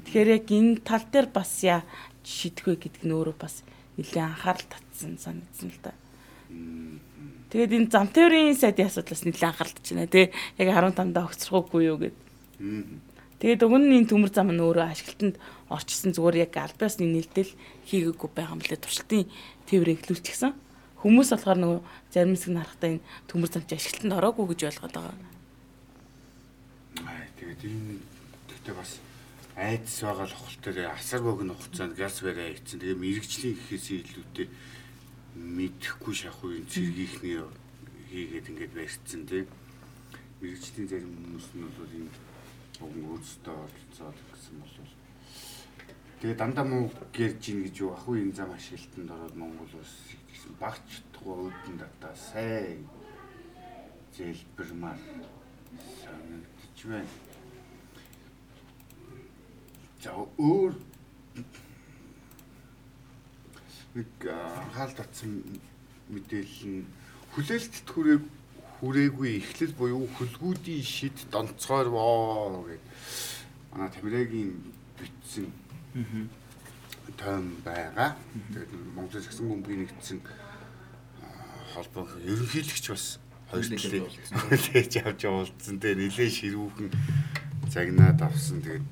Тэгэхээр 0.07 0.31
яг 0.31 0.47
энэ 0.47 0.73
тал 0.87 1.05
дээр 1.11 1.29
бас 1.35 1.51
яа 1.67 1.83
шийдэх 2.23 2.65
вэ 2.71 2.75
гэдэг 2.79 3.03
нь 3.03 3.15
өөрөө 3.15 3.37
бас 3.37 3.67
нэлээд 3.99 4.23
анхаарал 4.23 4.67
татсан 4.71 5.19
санагдсан 5.19 5.69
л 5.75 5.81
та. 5.83 5.93
Тэгээд 7.51 7.73
энэ 7.75 7.91
зам 7.91 8.07
тээврийн 8.11 8.55
сайдын 8.55 8.87
асуудлаас 8.87 9.23
нэлээд 9.27 9.51
анхаарал 9.51 9.75
татж 9.75 9.89
байна 9.95 10.11
тий. 10.11 10.27
Яг 10.59 10.69
15-даа 10.71 11.25
огцрохгүйгүй 11.27 11.83
юу 11.91 11.99
гэд. 11.99 12.17
Тэгээд 13.43 13.63
нь 13.67 13.95
энэ 13.99 14.11
төмөр 14.11 14.31
зам 14.31 14.55
нь 14.55 14.63
өөрөө 14.63 14.87
ашиглалтанд 14.89 15.37
орчсон 15.69 16.11
зүгээр 16.15 16.49
яг 16.49 16.55
альбиасны 16.55 17.07
нэлтэл 17.11 17.53
хийгээгүй 17.91 18.31
байгаа 18.33 18.55
юм 18.57 18.63
лээ 18.63 18.79
туршилтын 18.81 19.29
тээврийг 19.69 20.01
эхлүүлчихсэн. 20.01 20.64
Хүмүүс 21.05 21.29
болохоор 21.37 21.59
нөгөө 21.61 21.81
зарим 22.17 22.33
хэсэг 22.33 22.53
нарахтаа 22.57 22.89
энэ 22.97 23.05
төмөр 23.29 23.51
замч 23.53 23.71
ашиглалтанд 23.77 24.17
ороогүй 24.17 24.45
гэж 24.57 24.61
ойлгоод 24.73 24.95
байгаа. 24.97 25.17
Аа 27.05 27.29
тэгээд 27.37 27.61
энэ 27.69 28.01
тэгтээ 28.49 28.73
бас 28.73 29.05
айдас 29.53 29.97
байгаа 30.01 30.27
л 30.33 30.41
хөлтөр 30.41 30.77
асар 30.89 31.21
богино 31.21 31.53
хугацаанд 31.53 31.93
газ 31.93 32.25
бариа 32.25 32.57
хийцэн. 32.57 32.81
Тэгээ 32.81 32.97
мэрэгжлийн 33.05 33.53
гэхээс 33.53 33.87
илүүтэй 34.01 34.49
мэдэхгүй 35.37 36.15
шахуу 36.17 36.57
энэ 36.57 36.73
цэргийнхний 36.73 37.37
хийгээд 38.09 38.49
ингээд 38.49 38.73
барьцсан 38.73 39.23
тийм 39.29 39.47
мэрэгчлийн 40.41 40.89
зарим 40.89 41.13
хүмүүс 41.21 41.47
нь 41.53 41.69
бол 41.69 41.93
ийм 41.93 42.09
өөрсдөө 42.81 43.57
олцоод 43.61 44.19
гэсэн 44.33 44.57
бол 44.57 45.04
тэгээ 46.21 46.37
дандаа 46.39 46.65
муу 46.65 46.91
гэрж 47.13 47.43
ийн 47.49 47.61
гэж 47.65 47.75
юу 47.83 47.91
ах 47.95 48.09
уу 48.09 48.17
энэ 48.19 48.37
зам 48.39 48.51
ашиглалтанд 48.53 49.11
ороод 49.11 49.35
Монгол 49.37 49.73
улс 49.79 49.95
гэсэн 50.31 50.53
багч 50.61 50.89
туудан 51.15 51.75
дата 51.79 52.11
сайн 52.15 52.87
зэлбэрмар 54.17 54.99
санагдчих 56.03 56.91
байна. 56.91 57.13
За 60.03 60.13
өөр 60.39 60.75
нэг 63.95 64.11
хаал 64.75 64.93
татсан 64.95 65.43
мэдээлэл 66.11 66.67
нь 66.69 66.87
хүлээлт 67.35 67.89
хүрээг 67.91 68.23
хүрээгүй 68.79 69.31
эхлэл 69.41 69.75
буюу 69.79 70.07
хөлгүүдийн 70.19 70.85
шид 70.85 71.17
донцгоор 71.33 71.89
воо 71.89 72.67
гэд 72.69 72.85
манай 73.73 73.91
Тамирагийн 73.95 74.51
бичсэн 74.99 75.47
том 77.17 77.55
байгаа. 77.65 78.17
Тэгээд 78.51 78.71
Монгол 78.95 79.23
Саксан 79.23 79.47
бөмбөгийн 79.49 79.87
нэгдсэн 79.87 80.19
холбоо 81.75 82.09
ерөнхийлөгч 82.27 82.87
бас 82.91 83.19
хоёр 83.51 83.67
талыг 83.71 84.11
хүлээж 84.51 84.93
авч 85.07 85.23
уулзсан. 85.31 85.79
Тэгээд 85.79 86.01
нэлээ 86.03 86.31
ширүүхэн 86.31 86.89
загнаад 87.71 88.21
авсан. 88.23 88.59
Тэгээд 88.63 88.87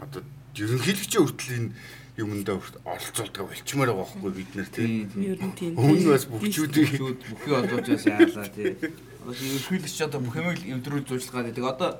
одоо 0.00 0.22
ерөнхийлөгчийн 0.56 1.24
хүртэл 1.24 1.56
энэ 1.58 1.70
юмдаа 2.16 2.56
оролцуулдаг 2.86 3.44
болчмоор 3.50 3.88
байгаа 3.92 4.06
байхгүй 4.06 4.32
бид 4.32 4.50
нар 4.54 4.68
тийм. 4.70 5.10
Тийм. 5.58 5.76
Өмнө 5.76 6.14
бас 6.14 6.24
бүгчүүдийг 6.30 6.92
бүхий 7.02 7.52
олоочоос 7.52 8.04
яалаа 8.06 8.48
тий. 8.48 8.78
Одоо 9.24 9.34
ерөнхийлөгч 9.34 9.98
одоо 10.06 10.20
бүх 10.22 10.36
юмыг 10.38 10.62
эвдрүүл 10.62 11.08
зуршилгаад 11.08 11.50
байдаг. 11.50 11.64
Одоо 11.74 11.90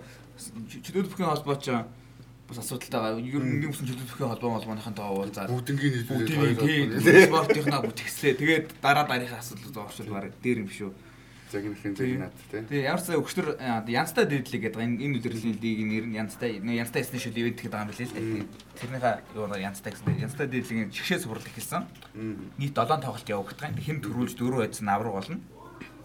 чөлөөт 0.70 1.08
бүхий 1.10 1.26
холбоо 1.26 1.56
ч 1.58 1.66
бас 2.48 2.58
асуудалтай 2.58 3.00
байгаа. 3.00 3.20
Ер 3.24 3.42
нь 3.44 3.60
нэг 3.60 3.70
бүхэн 3.72 3.88
чөлөөт 3.88 4.10
бүхий 4.10 4.28
холбоо 4.28 4.50
молгооныхын 4.54 4.94
тоо 4.94 5.10
уулзаад 5.24 5.48
бүгднийг 5.48 6.04
бүгдийг 6.08 6.38
нийлүүлээд 6.60 7.28
спортынхаа 7.28 7.82
бүтгслээ. 7.84 8.34
Тэгээд 8.40 8.66
дараа 8.84 9.04
дараагийн 9.08 9.40
асуудал 9.40 9.88
оршил 9.88 10.12
бараг 10.12 10.32
дээр 10.44 10.64
юм 10.64 10.70
шүү. 10.70 10.92
загнахын 11.54 11.94
загнаад 11.94 12.34
тийм. 12.50 12.66
Тэгээ 12.66 12.88
ямар 12.88 13.02
ч 13.02 13.14
өчтөр 13.14 13.46
янзтай 13.86 14.24
дээдлэг 14.26 14.62
гэдэг 14.66 14.80
энэ 14.80 15.16
удирдлагын 15.22 15.58
лигийн 15.62 15.90
нэр 15.92 16.06
нь 16.10 16.18
янзтай 16.18 16.50
янзтай 16.58 17.00
эсний 17.02 17.22
шүл 17.22 17.38
ивент 17.38 17.60
гэдэг 17.62 17.78
юм 17.78 17.88
билээ 17.90 18.08
л 18.10 18.16
дээ. 18.18 18.46
Тэрнийхээ 18.80 19.16
юу 19.38 19.46
янзтай 19.54 19.90
гэсэн 19.94 20.18
янзтай 20.18 20.46
дээдлэгийн 20.50 20.90
жигшээ 20.90 21.18
сурлал 21.22 21.46
эхэлсэн. 21.46 21.82
Нийт 22.58 22.74
7 22.74 22.98
тоглолт 22.98 23.28
явагдах 23.28 23.70
юм. 23.70 23.78
Хэн 23.78 23.98
төрүүлж 24.02 24.34
дөрөв 24.34 24.60
байцсан 24.66 24.88
авраг 24.90 25.14
болно. 25.14 25.38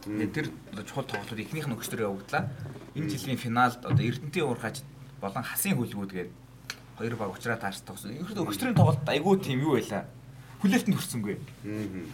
Тэр 0.05 0.48
чухал 0.86 1.08
тоглолтууд 1.10 1.41
эхнийх 1.41 1.67
нь 1.67 1.75
өчтөр 1.75 2.05
явагдлаа. 2.05 2.53
Энэ 2.93 3.10
жилийн 3.10 3.39
финалд 3.41 3.81
одоо 3.84 4.05
Эрдэнтийн 4.05 4.46
уурхач 4.48 4.86
болон 5.21 5.43
хасын 5.43 5.75
хөлгүүд 5.77 6.11
гээд 6.11 6.31
хоёр 6.99 7.15
баг 7.15 7.29
уучраа 7.31 7.59
таарч 7.59 7.83
тогсон. 7.83 8.11
Ерөөдөө 8.15 8.49
өчтөрийн 8.49 8.75
тоглолт 8.75 9.07
айгүй 9.07 9.35
тийм 9.39 9.63
юу 9.63 9.79
байлаа. 9.79 10.03
Хүлээлтэнд 10.59 10.97
хүрсэнгүй. 10.99 11.35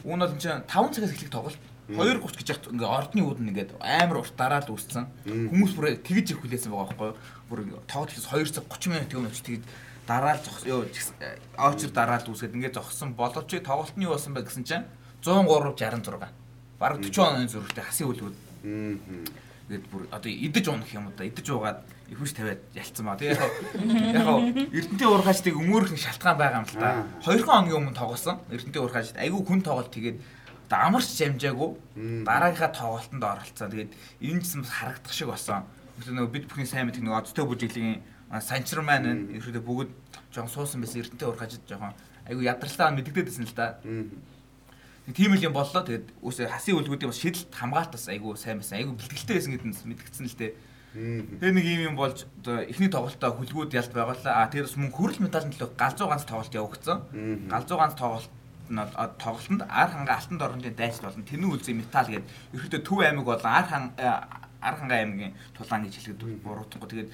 Уун 0.06 0.20
бол 0.22 0.34
энэ 0.38 0.66
5 0.70 0.70
цагаас 0.70 1.14
эхлэх 1.14 1.34
тоглолт 1.34 1.62
2:30 1.90 2.38
гэж 2.38 2.50
яхад 2.50 2.74
ингээ 2.74 2.90
ордны 2.90 3.22
үүд 3.26 3.40
нь 3.42 3.50
ингээд 3.50 3.72
амар 3.82 4.22
уртаараа 4.22 4.62
л 4.66 4.74
үүссэн. 4.74 5.06
Хүмүүс 5.26 5.74
бүр 5.78 5.98
тэгж 6.02 6.34
их 6.34 6.42
хүлээсэн 6.42 6.70
байгаа 6.74 6.94
байхгүй 6.94 7.10
юу? 7.14 7.18
Бүр 7.50 7.60
тоглолт 7.86 8.14
хийс 8.14 8.26
2 8.30 8.54
цаг 8.54 8.66
30 8.70 9.14
минут 9.14 9.34
чи 9.38 9.42
тэгж 9.46 9.64
дараа 10.06 10.38
л 10.38 10.46
зогс 10.46 10.66
ёо 10.66 10.86
аочр 11.58 11.90
дараа 11.90 12.22
л 12.22 12.30
үүсгээд 12.30 12.58
ингээд 12.58 12.78
зогссон 12.78 13.14
боловч 13.18 13.50
тоглолтны 13.62 14.06
юу 14.06 14.14
болсон 14.14 14.34
бэ 14.34 14.46
гэсэн 14.46 14.66
чинь 14.66 14.86
103 15.22 15.78
66. 15.78 16.30
Бараг 16.78 17.02
40 17.02 17.22
оны 17.22 17.50
зүрхтэй 17.50 17.86
хасын 17.86 18.08
хөлгүүд. 18.10 18.36
Ингээд 19.66 19.86
бүр 19.90 20.04
одоо 20.14 20.30
идэж 20.30 20.66
унах 20.70 20.94
юм 20.94 21.10
да 21.18 21.26
идэж 21.26 21.48
уугаад 21.50 21.82
ихвч 22.10 22.38
тавиад 22.38 22.62
ялцсан 22.78 23.06
ба. 23.06 23.18
Тэгээ 23.18 23.34
яг 23.34 23.42
яг 24.22 24.28
Эрдэнтийн 24.70 25.10
уурхаачдыг 25.10 25.58
өмөөрөх 25.58 25.98
шалтгаан 25.98 26.38
байгаа 26.38 26.62
юм 26.62 26.70
л 26.70 26.78
да. 26.78 27.06
2 27.26 27.42
хоногийн 27.42 27.78
өмнө 27.82 27.98
тоглосон. 27.98 28.38
Эрдэнтийн 28.54 28.84
уурхаачд 28.86 29.18
айгүй 29.18 29.42
хүн 29.42 29.66
тоглолт 29.66 29.90
тэгээд 29.90 30.22
одоо 30.70 30.80
амарч 30.86 31.10
жамжаагүй 31.18 31.70
дараагийнхаа 32.26 32.72
тоглолтод 32.78 33.26
оролцсон. 33.26 33.70
Тэгээд 33.74 33.92
энэ 34.22 34.42
ч 34.46 34.62
бас 34.62 34.70
харагдах 34.70 35.14
шиг 35.14 35.30
болсон. 35.34 35.66
Нөгөө 35.98 36.30
бид 36.30 36.46
бүхний 36.46 36.70
сайн 36.70 36.86
мэдэх 36.86 37.02
нөгөө 37.02 37.26
одтой 37.26 37.46
бүжиглийн 37.50 38.06
санчран 38.30 38.86
маань 38.86 39.34
ерөөдөө 39.38 39.64
бүгд 39.66 39.92
жоохон 40.34 40.52
суусан 40.52 40.82
байсан 40.82 41.02
эрдэнтэй 41.02 41.28
урахаж 41.30 41.58
жоохон 41.70 41.94
айгу 42.28 42.42
ядралтаа 42.42 42.92
мэддэгдээд 42.92 43.30
байсан 43.30 43.46
л 43.46 43.56
да. 43.56 43.80
Тийм 45.14 45.38
л 45.38 45.46
юм 45.46 45.54
боллоо. 45.54 45.86
Тэгээд 45.86 46.18
үсээ 46.26 46.50
хасын 46.50 46.82
үлгүүдийн 46.82 47.12
бас 47.14 47.22
шидэлт 47.22 47.54
хамгаалтаас 47.54 48.10
айгу 48.10 48.34
сайн 48.34 48.58
байсан. 48.58 48.82
Айгу 48.82 48.98
бэлтгэлтэй 48.98 49.36
байсан 49.38 49.52
гэдэг 49.54 49.68
нь 49.70 49.78
мэдгдсэн 49.94 50.26
л 50.26 50.38
дээ. 50.42 50.52
Тэгээ 50.96 51.54
нэг 51.54 51.66
юм 51.70 51.82
юм 51.94 51.96
болж 52.00 52.26
эхний 52.46 52.90
тоглолтоо 52.90 53.38
хүлгүүд 53.38 53.78
ялт 53.78 53.94
байгалаа. 53.94 54.34
А 54.42 54.50
тэрс 54.50 54.74
мөн 54.80 54.90
хүрэл 54.90 55.22
медалийн 55.22 55.54
төлөө 55.54 55.78
галзуу 55.78 56.10
ганц 56.10 56.26
тоглолт 56.26 56.58
явагдсан. 56.58 57.06
Галзуу 57.52 57.78
ганц 57.78 57.94
тоглолт 57.94 58.32
тоглолтод 58.66 59.68
ар 59.70 59.90
ханга 59.94 60.18
алтан 60.18 60.38
дорнодын 60.38 60.74
дайч 60.74 60.98
болон 61.02 61.22
тэнүү 61.22 61.54
үлзий 61.54 61.76
металл 61.78 62.10
гэдэг 62.10 62.30
ерөөдөө 62.54 62.82
төв 62.82 63.00
аймаг 63.06 63.26
болон 63.26 63.46
ар 63.46 63.66
хан 63.70 63.94
ар 63.98 64.76
ханга 64.76 64.96
аймгийн 65.06 65.34
тулаан 65.54 65.86
гэж 65.86 66.02
хэлэхэд 66.02 66.42
буруутангүй 66.42 66.90
тэгээд 66.90 67.12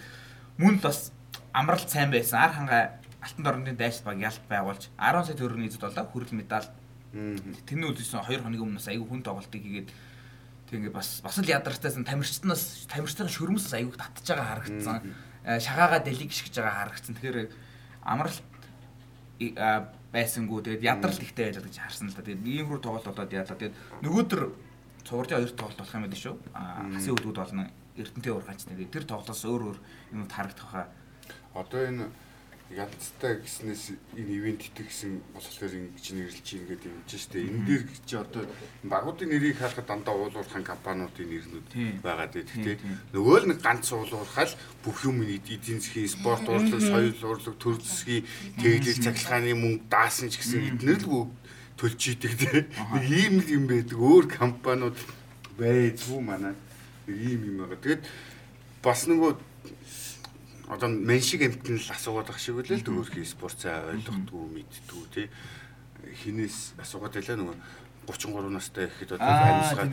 мөн 0.58 0.80
л 0.80 0.86
бас 0.88 1.12
амралт 1.52 1.90
сайн 1.92 2.12
байсан 2.12 2.40
ар 2.40 2.54
ханга 2.56 2.80
алтан 3.20 3.44
дорнодын 3.44 3.76
дайч 3.76 4.00
баг 4.00 4.16
ялт 4.24 4.40
байгуулж 4.48 4.88
10 4.96 5.28
сая 5.28 5.36
төгрөгийн 5.36 5.68
эзэд 5.68 5.84
болоо 5.84 6.06
хүрэл 6.08 6.40
медаль 6.40 6.72
тэнүү 7.12 7.88
үлзийсэн 7.92 8.24
2 8.24 8.42
хоногийн 8.42 8.68
өмнөөс 8.72 8.88
аягүй 8.88 9.08
хүн 9.08 9.24
тоглолтыг 9.26 9.62
хийгээд 9.62 9.90
тэг 10.68 10.76
ингээд 10.80 10.96
бас 10.96 11.20
бас 11.20 11.38
л 11.40 11.52
ядарчтайсан 11.52 12.08
тамирчтнаас 12.08 12.88
тамирчтайгаа 12.88 13.32
шөрмөс 13.32 13.68
аягүй 13.76 13.98
татж 14.00 14.26
байгаа 14.32 14.48
харагдсан 14.56 14.98
шагаага 15.60 16.00
дэлийг 16.00 16.32
шигж 16.32 16.56
байгаа 16.56 16.88
харагдсан 16.88 17.16
тэгэхээр 17.20 17.38
амралт 18.08 18.46
байсангүй 20.12 20.60
тэгээд 20.62 20.84
ядрал 20.84 21.20
ихтэй 21.24 21.50
байлаа 21.50 21.64
гэж 21.64 21.78
харсан 21.80 22.12
л 22.12 22.16
да. 22.16 22.22
Тэгээд 22.22 22.44
ийм 22.44 22.68
рүү 22.68 22.82
тоглолт 22.84 23.08
болоод 23.08 23.32
яалаа. 23.32 23.56
Тэгээд 23.56 23.76
нөгөөдөр 24.04 24.42
цувралын 25.08 25.40
хоёр 25.40 25.54
тоглолт 25.56 25.80
болох 25.80 25.96
юм 25.96 26.04
байна 26.04 26.20
шүү. 26.20 26.36
Хасын 26.52 27.14
өвдгүүд 27.16 27.40
болно. 27.40 27.64
Эрдэнтэй 27.96 28.34
ургач 28.36 28.60
тэгээд 28.68 28.92
тэр 28.92 29.06
тоглолтоос 29.08 29.44
өөр 29.48 29.62
өөр 29.72 29.78
юмуд 30.12 30.32
харагдах 30.32 30.68
хаа. 30.68 30.88
Одоо 31.56 31.80
энэ 31.80 32.06
ядцтай 32.76 33.44
гэснээс 33.44 34.16
энэ 34.16 34.32
ивент 34.40 34.64
итэг 34.64 34.88
гэсэн 34.88 35.20
болохоор 35.36 35.74
ингэж 35.76 36.06
нэрлэж 36.16 36.44
чинь 36.46 36.64
ингээд 36.64 36.88
юм 36.88 37.04
чинь 37.04 37.20
шүү 37.20 37.32
дээ. 37.36 37.48
Энэ 37.52 37.66
дээр 37.68 37.84
чи 38.08 38.16
одоо 38.16 38.44
багуудын 38.88 39.30
нэрийг 39.30 39.60
харахад 39.60 39.88
дандаа 39.92 40.16
уулуурхан 40.16 40.64
компаниудын 40.64 41.28
нэрнүүд 41.28 41.68
байгаа 42.00 42.28
дээ. 42.32 42.48
Гэхдээ 42.48 42.78
нөгөө 43.12 43.38
л 43.44 43.50
нэг 43.52 43.60
ганц 43.60 43.92
уулуурхаал 43.92 44.54
бүх 44.88 44.98
юм 45.04 45.20
эдийн 45.28 45.84
засгийн 45.84 46.08
спорт 46.08 46.48
урлаг, 46.48 46.80
соёл 46.80 47.12
урлаг, 47.28 47.56
төр 47.60 47.76
засгийн 47.76 48.24
тэглэл 48.56 49.04
цахилгааны 49.04 49.52
мөнгө 49.52 49.92
даасан 49.92 50.32
ч 50.32 50.40
гэсэн 50.40 50.80
эднэр 50.80 51.04
л 51.04 51.28
төлж 51.82 52.02
идэг 52.14 52.34
тийм. 52.38 52.66
Нэг 52.94 53.06
ийм 53.10 53.36
л 53.42 53.50
юм 53.52 53.66
байдаг. 53.68 53.98
Өөр 53.98 54.26
компаниуд 54.30 54.98
байцгүй 55.58 56.22
манай. 56.22 56.54
Ийм 57.10 57.42
юм 57.52 57.66
байгаа. 57.66 57.82
Тэгээд 57.82 58.04
бас 58.86 59.10
нөгөө 59.10 59.51
одоо 60.72 60.88
мен 60.88 61.20
шиг 61.20 61.44
амтны 61.44 61.76
л 61.76 61.92
асуугаад 61.92 62.32
ах 62.32 62.40
шиг 62.40 62.56
үлээ 62.64 62.80
л 62.80 62.86
дөрөв 62.88 63.12
спорт 63.28 63.60
цаа 63.60 63.92
ойлгохдгүй 63.92 64.44
мэддгүү 64.56 65.04
тий. 65.12 65.28
Хинээс 66.24 66.80
асуугаад 66.80 67.20
байлаа 67.20 67.36
нөгөө 67.36 67.58
33 68.08 68.50
настай 68.50 68.88
гэхэд 68.88 69.20
одоо 69.20 69.28
амьсгаад 69.30 69.92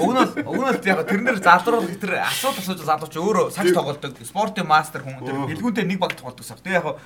Уг 0.00 0.10
нь 0.10 0.24
уг 0.48 0.56
нь 0.56 0.88
яг 0.88 1.04
тэрнэр 1.04 1.38
залруулах 1.38 2.00
тэр 2.00 2.24
асуудал 2.24 2.64
асууж 2.64 2.80
залууч 2.80 3.14
өөрөө 3.20 3.46
сагс 3.54 3.76
тоглодог 3.76 4.16
спортын 4.24 4.66
мастер 4.66 5.04
хүн 5.04 5.20
тэр 5.20 5.36
бэлгүүнтэй 5.46 5.84
нэг 5.84 6.00
баг 6.00 6.16
тоглодог 6.16 6.42
сав 6.42 6.58
тий 6.64 6.74
яг 6.74 6.98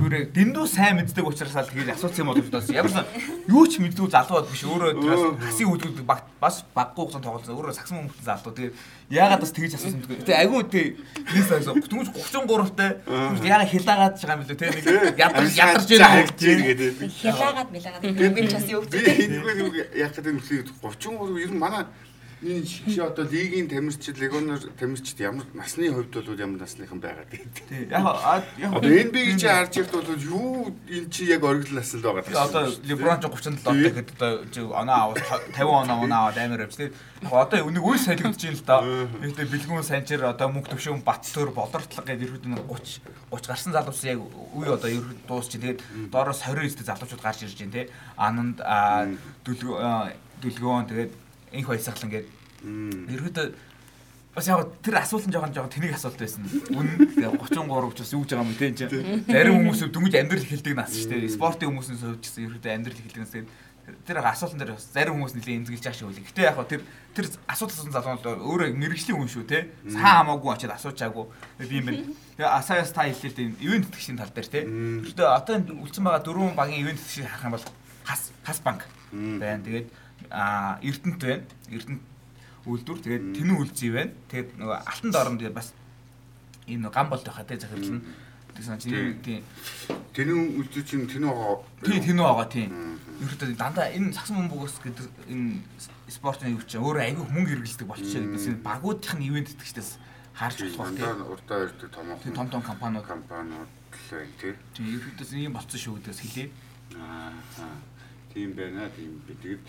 Түрээ 0.00 0.32
дэндүү 0.32 0.64
сайн 0.64 0.96
мэддэг 0.96 1.26
учраас 1.28 1.52
л 1.52 1.68
тэгээд 1.68 1.92
асуусан 1.92 2.24
юм 2.24 2.32
болов 2.32 2.48
доо. 2.48 2.64
Ямар 2.72 2.88
ч 2.88 3.04
юу 3.52 3.64
ч 3.68 3.84
мэддэг 3.84 4.08
залууд 4.08 4.48
биш. 4.48 4.64
Өөрөө 4.64 4.96
тэрээс 4.96 5.24
хасын 5.44 5.68
үүдүүд 5.68 6.00
баг 6.08 6.24
бас 6.40 6.64
баггүй 6.72 7.04
хугацаанд 7.04 7.24
тоглосон. 7.28 7.52
Өөрөө 7.60 7.76
сагсан 7.76 8.08
хүмүүст 8.08 8.24
залуу. 8.24 8.52
Тэгээд 8.56 8.74
яагаад 9.12 9.44
бас 9.44 9.52
тэгж 9.52 9.76
асуусан 9.76 10.00
бэ? 10.08 10.24
Тэгээ 10.24 10.40
агүй 10.40 10.62
тий. 10.72 10.86
Нэг 11.20 11.44
сайсан. 11.44 11.84
Түнж 11.84 12.08
33 12.16 12.72
тай. 12.80 12.90
Яагаад 13.44 13.68
хилаагаад 13.68 14.14
байгаа 14.16 14.36
юм 14.36 14.44
бэлээ 14.48 14.56
тий. 14.56 14.70
Нэг 14.72 15.20
ядарч 15.20 15.52
ядарч 15.60 15.90
байна. 16.00 16.24
Хилаагаад 17.20 17.68
мэлаагаад. 17.68 18.02
Үгүй 18.08 18.44
ч 18.48 18.52
бас 18.56 18.68
юу 18.72 18.80
гэдэг. 18.88 19.04
Энийг 19.20 19.76
яг 20.00 20.16
гэдэг 20.16 20.32
нь 20.32 20.42
33 20.80 21.44
ер 21.44 21.52
нь 21.52 21.60
манай 21.60 21.84
энэ 22.42 22.64
шиг 22.64 23.04
одоо 23.04 23.24
лигийн 23.28 23.68
тамирчид, 23.68 24.16
легионер 24.16 24.60
тамирчид 24.80 25.20
ямар 25.20 25.44
насны 25.52 25.92
хувьд 25.92 26.24
бол 26.24 26.40
ямар 26.40 26.60
насныхан 26.64 27.00
байгаа 27.00 27.28
гэдэг. 27.28 27.68
Тий. 27.68 27.84
Яг 27.92 28.48
яг 28.56 28.72
одоо 28.72 28.88
NBA 28.88 29.36
чи 29.36 29.46
харж 29.46 29.76
ирд 29.76 29.92
бол 29.92 30.08
юу 30.16 30.72
энэ 30.88 31.10
чи 31.12 31.28
яг 31.28 31.44
оргил 31.44 31.76
наснд 31.76 32.00
байгаа. 32.00 32.24
Одоо 32.48 32.72
LeBron 32.80 33.20
37 33.20 33.60
гэхэд 33.60 34.10
одоо 34.16 34.72
оноо 34.72 34.96
аваад 35.12 35.20
50 35.52 35.68
оноо 35.68 36.00
оноо 36.00 36.18
аваад 36.18 36.38
амар 36.40 36.64
авч 36.64 36.76
тий. 36.80 36.92
Одоо 37.28 37.68
өнөг 37.68 37.84
үе 37.84 37.98
солигдож 38.00 38.40
байна 38.40 38.56
л 38.56 38.64
да. 38.64 38.80
Гэхдээ 39.20 39.52
бэлгүүн 39.52 39.84
санчир 39.84 40.24
одоо 40.24 40.48
мөнгө 40.48 40.72
төвшөн 40.72 41.04
бат 41.04 41.28
төр 41.28 41.52
болортлог 41.52 42.08
гэдэг 42.08 42.40
ерөөд 42.40 42.48
нэг 42.48 42.64
30 42.64 43.04
30 43.28 43.52
гарсан 43.52 43.72
залуус 43.76 44.00
яг 44.08 44.24
үе 44.56 44.72
одоо 44.72 44.88
ерөөд 44.88 45.28
дуусч 45.28 45.52
тэгээд 45.60 46.08
доороос 46.08 46.40
20 46.40 46.72
эстэй 46.72 46.88
залуучууд 46.88 47.20
гарч 47.20 47.44
ирж 47.44 47.60
байна 47.60 47.76
тий. 47.76 47.86
Ананд 48.16 48.64
дүлгөө 49.44 50.16
дүлгөөн 50.40 50.88
тэгээд 50.88 51.12
инх 51.52 51.68
баясгалан 51.68 52.10
гээд 52.10 52.26
ерөөдөө 52.64 53.46
бас 54.34 54.46
яг 54.46 54.68
тэр 54.82 54.94
асуулт 55.02 55.26
нь 55.26 55.34
жоохон 55.34 55.54
жоохон 55.54 55.74
тэнийг 55.74 55.94
асуулт 55.98 56.18
байсан. 56.20 56.46
Үнэн 56.70 57.18
33 57.18 57.90
учраас 57.90 58.12
юу 58.14 58.22
гэж 58.22 58.30
байгаа 58.38 58.46
юм 58.46 58.54
те 58.54 58.70
энэ. 58.70 59.26
Зарим 59.26 59.54
хүмүүс 59.58 59.80
дөнгөж 59.90 60.14
амьдрал 60.14 60.46
хэлдэг 60.46 60.74
нас 60.78 60.94
шүү 60.94 61.10
дээ. 61.10 61.34
Спортын 61.34 61.74
хүмүүсээс 61.74 62.04
хувьд 62.06 62.22
гэсэн 62.22 62.46
ерөөдөө 62.46 62.70
амьдрал 62.70 63.00
хэлдэг 63.02 63.22
нас 63.26 63.34
тэгээд 63.34 63.50
тэр 64.06 64.18
асуултан 64.22 64.58
дээр 64.60 64.74
бас 64.78 64.86
зарим 64.94 65.18
хүмүүс 65.18 65.34
нэлээд 65.34 65.58
эмзэглэж 65.66 65.82
байгаа 65.82 65.98
шүү. 65.98 66.14
Гэтэ 66.30 66.46
яг 66.46 66.58
тэр 66.70 66.82
тэр 67.10 67.26
асуулт 67.50 67.72
асуусан 67.74 67.90
залуунууд 67.90 68.26
өөрөө 68.46 68.68
мэрэгжлийн 68.78 69.18
хүн 69.18 69.30
шүү 69.30 69.44
те. 69.50 69.66
Сайн 69.90 70.30
хамаагүй 70.30 70.50
очиад 70.54 70.78
асуучаагүй. 70.78 71.24
Юм 71.66 71.86
байна. 71.90 72.06
Тэгээ 72.38 72.50
асаяас 72.54 72.94
та 72.94 73.10
хэлээ 73.10 73.34
тийм 73.34 73.56
ивент 73.58 73.90
тэтгэгчийн 73.90 74.18
тал 74.20 74.30
дээр 74.30 74.46
те. 74.46 74.60
Тэрдээ 74.62 75.26
одоо 75.26 75.54
үлдсэн 75.58 76.04
байгаа 76.06 76.22
дөрвөн 76.22 76.54
багийн 76.54 76.82
ивент 76.86 77.02
тэтгэгчийг 77.02 77.26
харах 77.26 77.46
юм 77.50 77.54
бол 77.58 77.66
хас 78.06 78.22
хас 78.46 78.58
банк 78.62 78.86
байна. 79.10 79.64
Тэгээд 79.64 79.86
Эрдэнэт 80.30 81.20
байна. 81.20 81.44
Эрдэнэт 81.70 82.02
үйлдвэр 82.66 83.00
тэгээд 83.02 83.24
тэнүү 83.34 83.56
үлзий 83.58 83.90
байна. 83.90 84.12
Тэгээд 84.30 84.50
нөгөө 84.60 84.78
алтан 84.86 85.10
доорн 85.10 85.38
тэгээд 85.40 85.58
бас 85.58 85.74
энэ 86.70 86.90
гам 86.90 87.08
болт 87.10 87.26
байхаа 87.26 87.44
те 87.44 87.58
захирлал 87.58 87.98
нь 87.98 88.04
тэгсэн 88.54 88.78
чинь 88.78 89.18
тийм 89.24 89.42
тэнүү 90.14 90.40
үлзий 90.60 90.84
чинь 90.86 91.08
тэнүү 91.10 91.30
байгаа. 91.34 91.58
Тийм 91.82 92.02
тэнүү 92.04 92.26
байгаа 92.26 92.48
тийм. 92.52 92.70
Ерөөдөө 93.20 93.56
дандаа 93.58 93.88
энэ 93.90 94.14
сагсан 94.14 94.36
бөмбөгөөс 94.46 94.76
гэдэг 94.80 95.06
энэ 95.34 95.60
спортын 96.08 96.54
юу 96.54 96.62
ч 96.62 96.78
өөрөө 96.78 97.04
аягүй 97.04 97.26
мөнгө 97.26 97.50
хэрэглэдэг 97.58 97.88
болчихоо 97.88 98.22
гэдээс 98.32 98.64
багуудынх 98.64 99.14
нь 99.18 99.26
ивент 99.28 99.52
итгэжтэйс 99.52 100.00
харж 100.36 100.58
болох 100.62 100.78
байх 100.78 100.96
тийм. 100.96 101.28
Урдаа 101.28 101.58
ирдэг 101.68 101.90
томоохон 101.90 102.32
том 102.32 102.48
том 102.48 102.62
компаниуд 102.62 103.04
компаниуд 103.04 103.68
л 103.68 104.34
тийм. 104.40 104.56
Тийм 104.72 104.86
ерөөдөөс 104.94 105.30
ийм 105.36 105.52
болцсон 105.52 105.80
шүү 105.80 105.94
гэдээс 106.00 106.20
хэлээ. 106.24 106.48
Аа 106.96 107.32
тийм 108.32 108.54
байна 108.54 108.88
тийм 108.94 109.20
тэгээд 109.26 109.62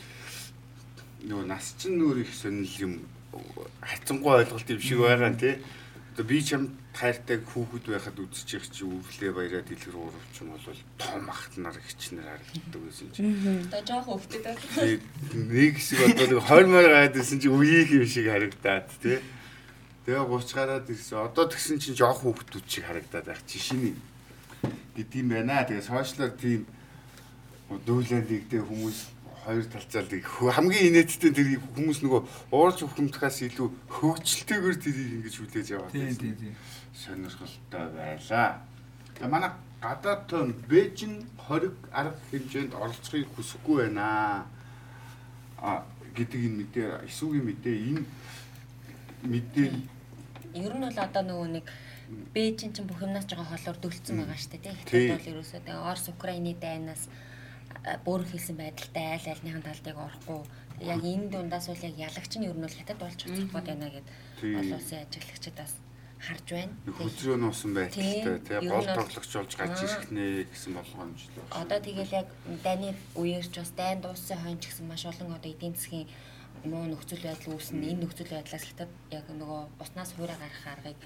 нөгөө 1.27 1.45
нас 1.45 1.75
чинь 1.77 1.99
нөр 2.01 2.21
их 2.23 2.33
сонирхол 2.33 2.81
юм 2.81 2.93
хайцангуй 3.81 4.41
ойлголт 4.41 4.69
юм 4.69 4.81
шиг 4.81 4.99
байгаа 4.99 5.33
тий. 5.37 5.55
Одоо 6.13 6.25
би 6.25 6.41
ч 6.43 6.57
юм 6.57 6.63
тайртай 6.91 7.39
хүүхэд 7.39 7.85
байхад 7.87 8.19
үзчих 8.19 8.67
чи 8.67 8.83
өвлөө 8.83 9.31
баяраа 9.31 9.63
дэлгэр 9.63 9.95
уурвч 9.95 10.35
юм 10.43 10.51
бол 10.51 10.83
том 10.99 11.29
ахт 11.31 11.55
нар 11.55 11.77
хичнэр 11.77 12.27
харагддаг 12.27 12.81
байсан 12.83 13.07
чи. 13.15 13.21
Одоо 13.23 13.81
жоох 13.87 14.07
байна. 14.43 14.99
Нэг 15.31 15.73
хэсэг 15.79 15.99
одоо 16.03 16.27
нэг 16.27 16.39
20 16.43 16.67
мөр 16.67 16.87
гайд 16.91 17.13
байсан 17.15 17.39
чи 17.39 17.47
үеийнх 17.47 17.91
юм 17.95 18.05
шиг 18.09 18.27
харагдаад 18.27 18.89
тий. 18.99 19.19
Тэгээ 20.03 20.25
30 20.27 20.57
гараад 20.57 20.89
ирсэн. 20.91 21.17
Одоо 21.31 21.45
тэгсэн 21.47 21.79
чинь 21.79 21.95
жоох 21.95 22.19
хүүхдүүд 22.27 22.65
шиг 22.67 22.85
харагдаад 22.89 23.25
байх 23.31 23.41
чи 23.47 23.57
шиний 23.61 23.95
гэдэм 24.99 25.27
байна. 25.31 25.63
Тэгээ 25.63 25.87
сошиалар 25.87 26.35
тийм 26.35 26.67
дүүлэндийгтэй 27.71 28.59
хүмүүс 28.59 28.99
хоёр 29.45 29.65
талцаал 29.65 30.09
хамгийн 30.53 30.93
инээдтэй 30.93 31.31
тэр 31.33 31.57
хүмүүс 31.73 31.99
нөгөө 32.05 32.21
уурж 32.53 32.77
хөхөмтгээс 32.85 33.37
илүү 33.49 33.67
хөгжилтэйгээр 33.89 34.77
тэрийг 34.77 35.09
ингэж 35.17 35.35
хүлээж 35.41 35.67
аваад 35.73 35.93
тийм 35.97 36.13
тийм 36.13 36.35
тийм 36.37 36.55
сонирхолтой 36.93 37.85
байлаа. 37.97 38.61
Тэгээ 39.17 39.33
манай 39.33 39.51
гадаад 39.81 40.21
тон 40.29 40.53
Бээжин 40.69 41.25
20 41.49 41.73
арга 41.89 42.21
хэмжээнд 42.29 42.73
оролцохыг 42.77 43.27
хүсэхгүй 43.33 43.89
байна. 43.89 44.45
А 45.57 45.85
гэдэг 46.13 46.41
энэ 46.45 46.57
мэдээ 46.61 46.89
эсүүгийн 47.09 47.45
мэдээ 47.49 47.77
энэ 47.89 48.03
мэдээ 49.25 49.67
ер 50.53 50.73
нь 50.75 50.83
бол 50.85 50.99
одоо 50.99 51.23
нөгөө 51.25 51.49
нэг 51.57 51.65
Бээжин 52.35 52.75
чинь 52.75 52.87
бүх 52.87 52.99
юмнаас 52.99 53.23
жоохон 53.23 53.47
холоор 53.47 53.77
дөлцсөн 53.79 54.19
байгаа 54.19 54.35
шүү 54.35 54.59
дээ. 54.59 54.75
Хятад 54.83 55.15
бол 55.15 55.29
ерөөсөө 55.31 55.61
тэгээ 55.63 55.87
Орос 55.87 56.07
Украины 56.11 56.51
дайнаас 56.59 57.07
бөөр 58.05 58.23
хэлсэн 58.27 58.57
байдалтай 58.57 59.05
айл 59.15 59.27
альныхын 59.33 59.65
талдыг 59.65 59.97
орохгүй. 59.97 60.41
Яг 60.81 61.01
энэ 61.05 61.29
дундаас 61.33 61.67
бол 61.67 61.85
яг 61.87 61.95
ялагч 61.97 62.33
нь 62.37 62.47
ер 62.49 62.57
нь 62.57 62.65
бол 62.65 62.77
хятад 62.79 62.97
болж 62.99 63.17
цоцгоод 63.17 63.67
байна 63.67 63.87
гэд 63.89 64.07
олон 64.41 64.77
улсын 64.77 65.03
ажиглагчид 65.05 65.55
бас 65.57 65.73
харж 66.21 66.47
байна. 66.53 66.73
Хөдрөө 66.85 67.37
нуусан 67.37 67.71
байдалтай 67.73 68.39
тий. 68.45 68.69
гол 68.69 68.85
тоглогч 68.85 69.31
болж 69.33 69.51
гарч 69.57 69.77
ирэх 69.81 70.05
нэ 70.13 70.25
гэсэн 70.53 70.73
болгоомжлоо. 70.77 71.45
Одоо 71.49 71.79
тэгэл 71.81 72.17
яг 72.21 72.27
дайны 72.65 72.93
үеэр 73.17 73.45
ч 73.49 73.55
бас 73.61 73.71
дайн 73.73 74.01
дууссан 74.01 74.37
хойно 74.41 74.61
ч 74.61 74.69
гэсэн 74.69 74.85
маш 74.85 75.05
олон 75.05 75.33
одоо 75.33 75.49
эдийн 75.49 75.73
засгийн 75.73 76.09
муу 76.65 76.85
нөхцөл 76.85 77.25
байдал 77.25 77.57
үүснэ. 77.57 77.89
Энэ 77.89 78.01
нөхцөл 78.05 78.29
байдлаас 78.29 78.65
хятад 78.69 78.91
яг 79.09 79.25
нөгөө 79.33 79.61
уснаас 79.81 80.13
хуурай 80.13 80.37
гарах 80.37 80.65
аргыг 80.69 80.99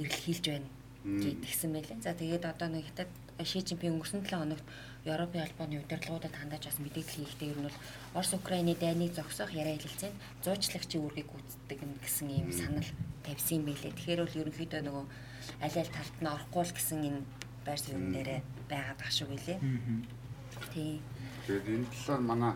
эрэлхийлж 0.00 0.44
байна 0.52 0.68
гэдгсэн 1.06 1.70
байлээ. 1.72 2.02
За 2.04 2.12
тэгээд 2.12 2.44
одоо 2.44 2.68
нэг 2.68 2.84
хятад 2.92 3.08
Ши 3.40 3.60
Жинпин 3.62 3.96
өнгөрсөн 3.96 4.24
7 4.24 4.36
хоногт 4.36 4.66
Европын 5.06 5.42
албаны 5.46 5.78
удирдлагуудад 5.78 6.34
хандаж 6.34 6.66
бас 6.66 6.78
мэдээлэл 6.82 7.18
хийхдээ 7.22 7.50
ер 7.54 7.58
нь 7.62 7.66
бол 7.70 7.78
Орос 8.18 8.32
Украины 8.34 8.74
дайныг 8.74 9.14
зогсоох 9.14 9.54
яриа 9.54 9.78
хэлэлцээнд 9.78 10.18
зуучлагчийн 10.42 11.02
үүргийг 11.06 11.28
гүйцэтгэдэг 11.30 11.80
гэсэн 12.02 12.28
ийм 12.34 12.50
санал 12.50 12.90
тавьсан 13.22 13.62
байлээ. 13.62 13.94
Тэгэхээр 13.94 14.20
бол 14.26 14.40
ерөнхийдөө 14.42 14.82
нөгөө 14.82 15.04
аль 15.62 15.78
аль 15.78 15.94
талд 15.94 16.16
нь 16.18 16.32
орохгүй 16.34 16.62
л 16.66 16.76
гэсэн 16.76 16.98
энэ 17.06 17.20
байр 17.62 17.78
суурин 17.78 18.10
дээрээ 18.10 18.40
байгаад 18.70 18.98
байгаа 18.98 19.14
шүү 19.14 19.28
гэлээ. 19.30 19.58
Тий. 20.74 20.98
Тэгээд 21.46 21.66
энэ 21.70 21.86
талаар 21.94 22.22
манай 22.26 22.54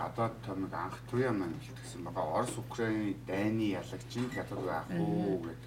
гадаад 0.00 0.34
томыг 0.42 0.72
анх 0.72 0.96
туяа 1.10 1.32
маань 1.32 1.60
хэлсэн 1.60 2.02
байгаа. 2.04 2.40
Орос 2.40 2.56
Украины 2.58 3.14
дайны 3.28 3.76
ялагчийн 3.78 4.28
хятад 4.32 4.60
байх 4.64 4.88
уу 4.96 5.44
гэдэг. 5.44 5.60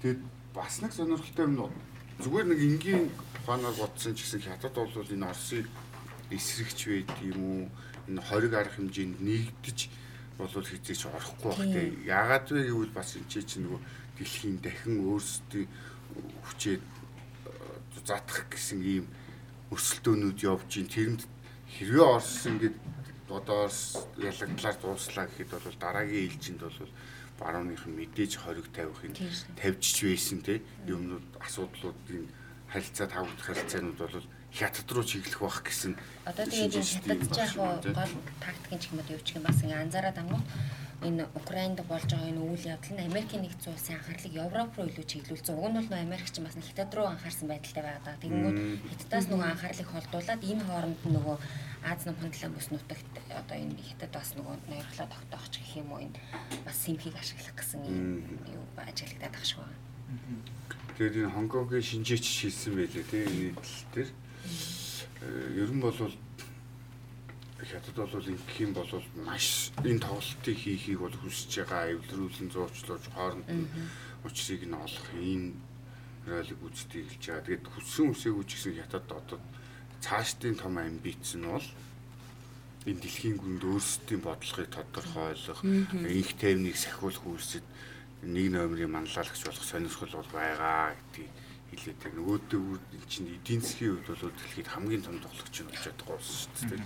Тэгээд 0.00 0.20
бас 0.54 0.74
нэг 0.82 0.92
сонирхолтой 0.92 1.44
юм 1.48 1.56
зүгээр 2.22 2.46
нэг 2.46 2.60
энгийн 2.62 3.02
ухаанаар 3.42 3.74
бодсон 3.74 4.14
ч 4.14 4.22
гэсэн 4.22 4.42
хятад 4.46 4.74
бол 4.74 4.90
энэ 4.94 5.26
Оросын 5.26 5.66
эсрэгч 6.30 6.80
байд 6.86 7.10
юм 7.22 7.40
уу? 7.42 7.62
Энэ 8.08 8.20
20 8.20 8.54
арга 8.54 8.74
хэмжээнд 8.76 9.18
нэгдэж 9.20 9.78
болвол 10.38 10.66
хизээч 10.66 11.08
орохгүй 11.08 11.50
байх 11.50 11.72
те. 11.72 11.82
Яагаад 12.06 12.46
вэ 12.50 12.60
гэвэл 12.70 12.94
бас 12.94 13.16
энэ 13.16 13.28
чинь 13.30 13.64
нөгөө 13.66 13.80
дэлхийн 14.18 14.56
дахин 14.62 14.96
өөрсдийн 15.02 15.68
хүчээд 16.46 16.82
затах 18.04 18.46
гэсэн 18.50 18.80
ийм 18.84 19.06
өрсөлдөөнүүд 19.72 20.38
явж 20.44 20.70
ин. 20.78 20.88
Тэрэнд 20.90 21.22
хэрвээ 21.74 22.04
Орос 22.04 22.46
ингээд 22.46 22.76
бодоор 23.28 23.72
ялагдлаар 24.20 24.76
дууслаа 24.78 25.26
гэхэд 25.26 25.50
бол 25.56 25.78
дараагийн 25.80 26.28
ээлжинд 26.28 26.60
бол 26.60 26.78
барууных 27.38 27.86
нь 27.86 27.96
мэдээж 27.98 28.32
хориг 28.38 28.66
тавихын 28.70 29.14
тавьчих 29.58 30.08
байсан 30.10 30.40
те. 30.42 30.62
Юмнууд 30.86 31.26
асуудлуудын 31.40 32.28
харилцаа 32.70 33.06
тавагдах 33.06 33.46
харилцаанууд 33.46 33.98
бол 33.98 34.26
хятад 34.54 34.88
руу 34.92 35.04
чиглэх 35.04 35.40
бах 35.42 35.62
гэсэн 35.66 35.98
Одоо 36.26 36.46
тэгээд 36.46 36.78
энэ 36.78 36.90
хятад 36.94 37.36
яг 37.36 37.50
гол 37.58 38.14
тактикийн 38.38 38.80
ч 38.80 38.84
юм 38.90 38.98
уу 39.02 39.12
юу 39.14 39.22
ч 39.26 39.28
юм 39.34 39.42
бас 39.42 39.58
ингээ 39.62 39.82
анзаараад 39.82 40.18
ангууд 40.22 40.46
энэ 41.02 41.26
Украинд 41.34 41.78
болж 41.90 42.08
байгаа 42.08 42.30
энэ 42.30 42.40
үйл 42.40 42.64
явдал 42.74 42.94
нь 42.94 43.06
Америкийн 43.10 43.42
нэгдсэн 43.44 43.74
улсын 43.74 43.94
анхаарлыг 43.98 44.34
Европ 44.34 44.70
руу 44.78 44.86
илүү 44.88 45.06
чиглүүлсэн. 45.10 45.58
Уг 45.58 45.68
нь 45.68 45.76
бол 45.76 45.98
Америк 45.98 46.28
ч 46.30 46.38
бас 46.40 46.54
хятад 46.54 46.90
руу 46.94 47.06
анхаарсан 47.10 47.46
байдалтай 47.50 47.82
байгаа. 47.82 48.14
Тэгэнгүүт 48.22 48.58
хятадаас 48.90 49.26
нөгөө 49.28 49.48
анхаарлыг 49.50 49.88
холдуулаад 49.90 50.42
энэ 50.50 50.64
хооронд 50.64 51.00
нөгөө 51.04 51.36
Аз 51.84 52.06
намхан 52.08 52.32
талаа 52.32 52.56
бүс 52.56 52.72
нутагт 52.72 53.12
одоо 53.28 53.56
энэ 53.60 53.76
хятад 53.76 54.12
бас 54.16 54.32
нөгөө 54.32 54.56
ноёрхлоо 54.72 55.04
тогтоох 55.04 55.46
ч 55.52 55.60
гэх 55.60 55.84
юм 55.84 55.92
уу 55.92 56.00
энэ 56.00 56.16
бас 56.64 56.76
симхийг 56.80 57.12
ашиглах 57.12 57.52
гэсэн 57.60 57.84
юм 57.84 58.64
ажиглагдаад 58.80 59.36
ах 59.36 59.44
шиг 59.44 59.60
байна. 59.60 59.76
тэгээд 60.96 61.28
энэ 61.28 61.34
Хонконгийн 61.36 61.84
шинжээч 61.84 62.24
хийсэн 62.24 62.72
байлээ 62.80 63.04
те 63.04 63.18
энэ 63.28 63.52
тал 63.60 63.84
дээр. 63.92 64.10
Э, 65.20 65.60
ер 65.60 65.70
нь 65.76 65.84
бол 65.84 65.92
хятад 67.60 67.96
бол 68.00 68.32
ингэх 68.32 68.56
юм 68.64 68.72
бол 68.72 68.92
маш 69.28 69.68
энэ 69.84 70.00
тоглолтыг 70.00 70.56
хийхийг 70.56 71.04
бол 71.04 71.16
хүсэж 71.20 71.68
байгаа 71.68 71.92
эвлэрүүлэн 72.00 72.48
зурчлуулж 72.48 73.04
хооронд 73.12 73.44
нь 73.44 73.68
учрыг 74.24 74.64
нь 74.64 74.72
олох 74.72 75.08
ийм 75.20 75.60
ролик 76.24 76.60
үзтийг 76.64 77.12
хэлж 77.12 77.24
байгаа. 77.28 77.44
Тэгээд 77.44 77.68
хүссэн 77.68 78.08
үсээгүй 78.08 78.44
ч 78.48 78.50
гэсэн 78.56 78.80
хятад 78.80 79.04
одоо 79.12 79.40
цаашдын 80.04 80.54
том 80.60 80.76
амбиц 80.78 81.34
нь 81.40 81.48
бол 81.48 81.68
энэ 82.84 83.00
дэлхийн 83.00 83.40
гүнд 83.40 83.62
өөрсдийн 83.64 84.20
бодлогыг 84.20 84.68
тодорхойлох, 84.68 85.60
их 85.64 86.30
тайвныг 86.36 86.76
сахиулах 86.76 87.24
үйлсэд 87.24 87.64
нэг 88.28 88.46
номерын 88.52 88.92
манлайлагч 88.92 89.40
болох 89.44 89.64
сонирхол 89.64 90.12
бол 90.20 90.30
байгаа 90.36 90.92
гэдгийг 90.92 91.32
хэлээд 91.72 91.98
байна. 92.04 92.16
Нөгөөдөө 92.20 92.64
чинь 93.08 93.32
эдийн 93.36 93.60
засгийн 93.64 93.96
хувьд 94.04 94.20
бол 94.20 94.36
дэлхийд 94.36 94.68
хамгийн 94.68 95.02
том 95.04 95.16
тоглогч 95.20 95.56
нь 95.60 95.68
болж 95.68 95.84
байгаа 95.84 96.16
улс 96.16 96.30
шүү 96.44 96.68
дээ. 96.76 96.84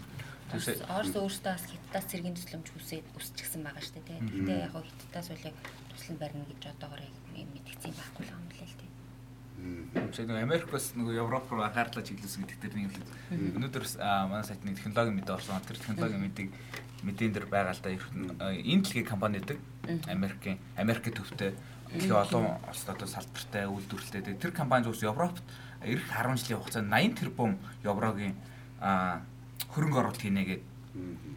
Бас 0.48 0.66
Орос 0.88 1.14
өөртөө 1.18 1.52
бас 1.52 1.64
хятадаас 1.68 2.06
цэргийн 2.08 2.36
төслөмж 2.38 2.68
хүсээд 2.72 3.06
үсчихсэн 3.18 3.62
байгаа 3.66 3.84
шүү 3.84 4.02
дээ. 4.06 4.18
Гэтэ 4.32 4.52
яг 4.64 4.72
хоо 4.72 4.82
хятадаас 4.86 5.28
бол 5.28 5.46
яг 5.50 5.56
туслан 5.92 6.16
барина 6.18 6.44
гэж 6.48 6.62
одоогоор 6.72 7.02
юм 7.36 7.48
мэдгцэн 7.52 7.92
байхгүй 7.92 8.24
л 8.24 8.32
дээ. 8.32 8.47
So 10.12 10.24
нэг 10.24 10.42
Америк 10.42 10.70
бас 10.70 10.92
нөгөө 10.94 11.18
Европ 11.18 11.50
руу 11.50 11.64
анхаарлаа 11.64 12.04
чиглүүлсэн 12.04 12.44
гэдэг 12.46 12.58
дээр 12.62 12.74
нэг 12.78 12.92
л 12.94 13.58
өнөөдөр 13.58 13.84
манай 14.30 14.44
сайтны 14.44 14.76
технологийн 14.76 15.16
мэдээ 15.18 15.34
орсон. 15.34 15.60
Тэр 15.66 15.78
технологийн 15.80 16.22
мэдээг 16.22 16.48
мэдэн 17.02 17.32
дээр 17.34 17.46
байгаа 17.50 17.74
л 17.74 17.82
да. 17.82 17.90
Нь 17.90 18.32
энэ 18.38 18.82
дэлхийн 18.84 19.08
компани 19.08 19.40
гэдэг. 19.42 19.58
Америкийн 20.08 20.58
Америк 20.76 21.10
төвтэй. 21.10 21.56
Дэлхийн 21.90 22.20
олон 22.20 22.60
улсад 22.68 22.96
одоо 22.96 23.08
салбартай 23.08 23.64
үйлдвэрлэлтэй. 23.66 24.36
Тэр 24.38 24.52
компани 24.52 24.84
зөвс 24.84 25.02
Европт 25.02 25.42
эх 25.82 26.02
10 26.06 26.36
жилийн 26.36 26.60
хугацаанд 26.60 26.92
80 26.92 27.18
тэрбум 27.18 27.58
еврогийн 27.82 28.34
хөрөнгө 29.72 29.98
оруулалт 29.98 30.22
хийнэ 30.22 30.44
гэдэг 30.44 30.78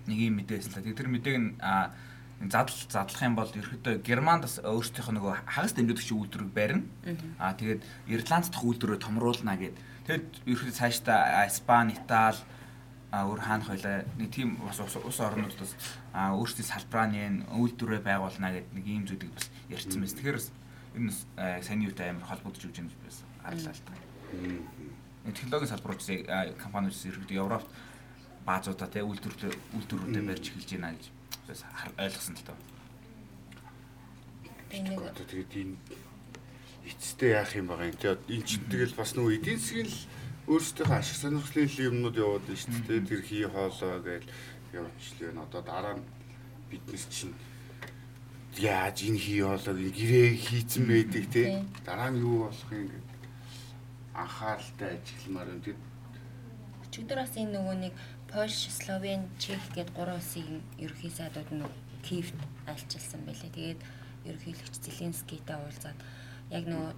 нэг 0.07 0.17
юм 0.17 0.35
мэдээ 0.41 0.57
байсан 0.59 0.71
л 0.75 0.83
да. 0.83 0.93
Тэр 0.93 1.09
мэдээг 1.09 1.37
нь 1.37 1.49
задал 2.49 2.73
задлах 2.89 3.21
юм 3.21 3.35
бол 3.35 3.51
ерөөдөө 3.51 4.01
Германд 4.01 4.47
бас 4.47 4.57
өөрсдийнх 4.63 5.09
нь 5.13 5.17
нөгөө 5.21 5.33
хагас 5.45 5.73
дэмжигдэгч 5.77 6.09
үйлдвэрийг 6.09 6.51
барина. 6.55 6.85
Аа 7.37 7.53
тэгээд 7.53 7.81
Ирланд 8.09 8.49
дахь 8.49 8.65
үйлдвэрөө 8.65 8.97
томруулна 8.97 9.53
гэд. 9.59 9.77
Тэгэд 10.09 10.29
ерөөдөө 10.49 10.73
цаашдаа 10.73 11.45
Испани, 11.45 11.93
Итали 11.93 12.41
а 13.11 13.27
өөр 13.27 13.43
хаанах 13.43 13.69
байлаа 13.69 14.07
нэг 14.17 14.31
тийм 14.31 14.55
бас 14.63 14.79
ус 14.79 15.19
орнууд 15.19 15.53
бас 15.59 15.75
өөрсдийн 16.15 16.65
салбрааны 16.71 17.43
үйлдвэрээ 17.51 18.01
байгуулна 18.01 18.55
гэдэг 18.55 18.73
нэг 18.73 18.85
ийм 18.87 19.03
зүйлийг 19.03 19.35
бас 19.35 19.51
ярьсан 19.67 19.99
байсан. 19.99 20.17
Тэгэхээр 20.17 20.39
бас 20.39 20.49
энэ 20.95 21.11
сайн 21.61 21.83
юутай 21.83 22.09
амар 22.09 22.25
холбогдож 22.25 22.63
үж 22.71 22.79
юм 22.79 22.87
байсан. 23.03 23.27
Харлаа 23.43 23.75
л 23.75 23.83
та. 23.83 23.93
Технологийн 25.27 25.71
салбарууд 25.75 26.01
компаниуд 26.55 26.95
ерөөдөө 26.95 27.35
Европт 27.35 27.67
баазуудаа 28.47 28.87
те 28.87 29.03
үйлдвэрлэл 29.03 29.59
үйлдвэрүүдэд 29.75 30.25
барьж 30.25 30.45
эхэлж 30.49 30.71
байна 30.79 30.95
гэж 30.95 31.11
бас 31.47 31.63
ойлгосон 31.97 32.35
л 32.35 32.45
тоо. 32.45 32.57
Тэгээ 34.69 34.83
нэг 34.87 34.99
Одоо 35.01 35.25
тэгээд 35.25 35.53
энэ 35.61 35.75
эцэстээ 36.87 37.31
яах 37.37 37.51
юм 37.55 37.67
байгаа 37.69 37.87
юм. 37.91 37.97
Тэгээд 37.97 38.21
энэ 38.29 38.45
ч 38.47 38.51
тэгэл 38.69 38.95
бас 38.97 39.11
нөгөө 39.15 39.35
эдийн 39.37 39.59
засгийн 39.59 39.89
л 39.89 39.99
өөрсдийнхөө 40.51 40.97
ашиг 40.97 41.17
сонирхлын 41.19 41.69
юмнууд 41.91 42.17
яваад 42.17 42.43
байна 42.47 42.61
шүү 42.61 42.83
дээ. 42.87 43.07
Тэр 43.07 43.21
хий 43.21 43.45
хоолоо 43.45 43.99
гэж 44.01 44.23
явуулчихлаа. 44.73 45.43
Одоо 45.45 45.61
дараа 45.61 45.95
нь 45.99 46.05
биднес 46.69 47.05
чинь 47.11 47.35
яаж 48.57 48.97
энэ 49.05 49.19
хий 49.21 49.41
хоолойг 49.43 49.77
энэ 49.79 49.95
гэрээ 49.95 50.29
хийцэн 50.35 50.83
байдаг 50.87 51.25
те. 51.31 51.63
Дараа 51.85 52.09
нь 52.11 52.21
юу 52.23 52.47
болох 52.47 52.69
юм 52.71 52.87
гэдэг 52.89 53.19
анхааралтай 54.15 54.89
ажигламаар 54.97 55.49
юм. 55.55 55.61
Тэгээд 55.61 55.81
Өчигдөр 56.91 57.19
бас 57.23 57.33
энэ 57.39 57.53
нөгөө 57.55 57.75
нэг 57.79 57.93
Польш, 58.31 58.71
Словен, 58.71 59.27
Чех 59.43 59.59
гэд 59.75 59.91
гурван 59.91 60.15
улсын 60.15 60.63
ерөнхий 60.79 61.11
сайдууд 61.11 61.51
нь 61.51 61.67
Киевт 61.99 62.39
альчилсан 62.63 63.27
байлээ. 63.27 63.51
Тэгээд 63.51 63.81
ерөнхийлөгч 64.23 64.75
Зеленскийтэй 64.87 65.57
уулзаад 65.59 65.99
яг 66.47 66.63
нөгөө 66.63 66.91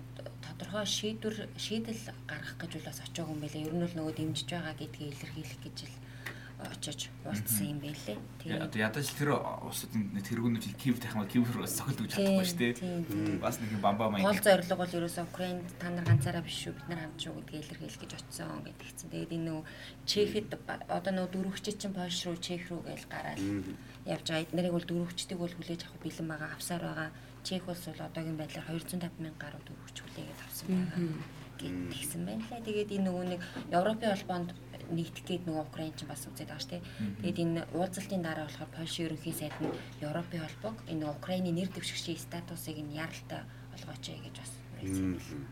тодорхой 0.46 0.86
шийдвэр 0.86 1.50
шийдэл 1.58 2.14
гаргах 2.30 2.54
гэж 2.62 2.72
бол 2.78 2.86
бас 2.86 3.02
очиагүй 3.02 3.34
юм 3.34 3.42
байлээ. 3.42 3.66
Ер 3.66 3.74
нь 3.74 3.82
бол 3.82 3.98
нөгөө 3.98 4.14
дэмжиж 4.14 4.50
байгаа 4.54 4.76
гэдгийг 4.78 5.10
илэрхийлэх 5.10 5.60
гэж 5.66 5.78
л 5.90 5.96
очиж 6.70 7.10
уулзсан 7.26 7.68
юм 7.68 7.80
байлээ. 7.84 8.18
Тэгээ 8.40 8.64
одоо 8.64 8.80
ядаж 8.80 9.08
тэр 9.18 9.30
усад 9.68 9.92
тэргүүнүүд 9.94 10.66
кив 10.80 11.00
тахмаа 11.00 11.28
кив 11.28 11.48
руу 11.52 11.68
сохилд 11.68 12.00
гэж 12.04 12.12
чадахгүй 12.16 12.48
шүү 12.48 12.60
дээ. 12.60 13.40
Бас 13.44 13.60
нэг 13.60 13.72
юм 13.76 13.82
бамбаа 13.84 14.10
маяг. 14.14 14.28
Гол 14.28 14.42
зорилго 14.44 14.76
бол 14.80 14.96
ерөөсөө 14.98 15.26
Украинд 15.28 15.68
та 15.80 15.90
нар 15.90 16.06
ганцаараа 16.08 16.44
биш 16.44 16.58
шүү 16.64 16.74
бид 16.78 16.88
нар 16.88 17.02
хамт 17.04 17.20
шүү 17.20 17.34
гэдгийг 17.44 17.64
илэрхийлэх 17.64 18.02
гэж 18.04 18.12
очсон 18.20 18.64
гэдгийгсэн. 18.64 19.10
Тэгээд 19.12 19.36
энэ 19.36 19.48
нөгөө 19.50 19.66
Чехэд 20.08 20.50
одоо 20.88 21.12
нөгөө 21.14 21.32
дөрөвчд 21.34 21.78
чинь 21.80 21.96
Польш 21.96 22.20
руу 22.28 22.38
Чех 22.40 22.64
руу 22.72 22.82
гэж 22.84 23.02
гараад 23.12 23.40
явж 24.08 24.26
байгаа. 24.28 24.46
Эднэрийг 24.48 24.76
бол 24.76 24.88
дөрөвчдийг 24.88 25.40
бол 25.40 25.56
хүлээж 25.56 25.82
авах 25.88 26.02
бэлэн 26.04 26.28
байгаа 26.28 26.50
авсаар 26.56 26.84
байгаа. 26.84 27.10
Чех 27.44 27.68
улс 27.68 27.84
бол 27.88 28.08
одоогийн 28.08 28.40
байдлаар 28.40 28.68
250 28.72 29.20
мянган 29.20 29.40
гаруй 29.40 29.62
дөрөвч 29.68 29.98
хүлээгээд 30.00 30.44
авсан 30.48 30.68
байгаа 30.72 31.42
гэдгийгсэн 31.60 32.22
байна 32.26 32.44
лээ. 32.50 32.66
Тэгээд 32.68 32.92
энэ 32.98 33.06
нөгөө 33.08 33.26
нэг 33.32 33.42
Европын 33.72 34.12
холбоонд 34.14 34.50
нэгдэх 34.92 35.24
гээд 35.24 35.44
нөгөө 35.48 35.66
Украин 35.70 35.94
ч 35.96 36.04
бас 36.04 36.28
үзээд 36.28 36.52
байгаа 36.52 36.64
шүү 36.64 36.72
дээ. 36.76 36.84
Тэгээд 37.24 37.42
энэ 37.44 37.62
уулзалтын 37.78 38.22
дараа 38.24 38.46
болохоор 38.48 38.72
Польшийн 38.76 39.06
ерөнхий 39.08 39.36
сайд 39.36 39.56
нь 39.64 39.72
Европын 40.04 40.44
холбоог 40.44 40.78
энэ 40.92 41.00
нөгөө 41.00 41.20
Украины 41.20 41.52
нэр 41.56 41.70
дэвшигчийн 41.72 42.20
статусыг 42.20 42.78
нь 42.82 42.96
яралтай 42.98 43.42
олгооч 43.76 44.06
гэж 44.12 44.36
бас 44.36 44.52
уриалсан. 44.84 45.48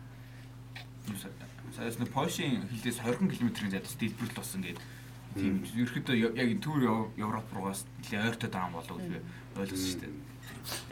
Саяас 1.76 1.98
нэг 2.00 2.10
Польшийн 2.12 2.68
хилээс 2.68 3.00
20 3.00 3.32
км-ийн 3.32 3.72
зайд 3.72 3.88
дэлбэрэл 3.88 4.36
болсон 4.36 4.62
гэдэг. 4.62 4.84
Тийм 5.32 5.64
ерөөхдөө 5.64 6.16
яг 6.20 6.36
энэ 6.36 6.60
төв 6.60 6.76
Европ 7.16 7.48
руугаас 7.56 7.88
нэлээ 8.04 8.28
ойртой 8.28 8.50
байгаа 8.52 8.76
болов 8.76 9.00
уу 9.00 9.00
гэж 9.00 9.24
ойлгосон 9.56 9.88
шүү 9.88 10.02
дээ. 10.04 10.14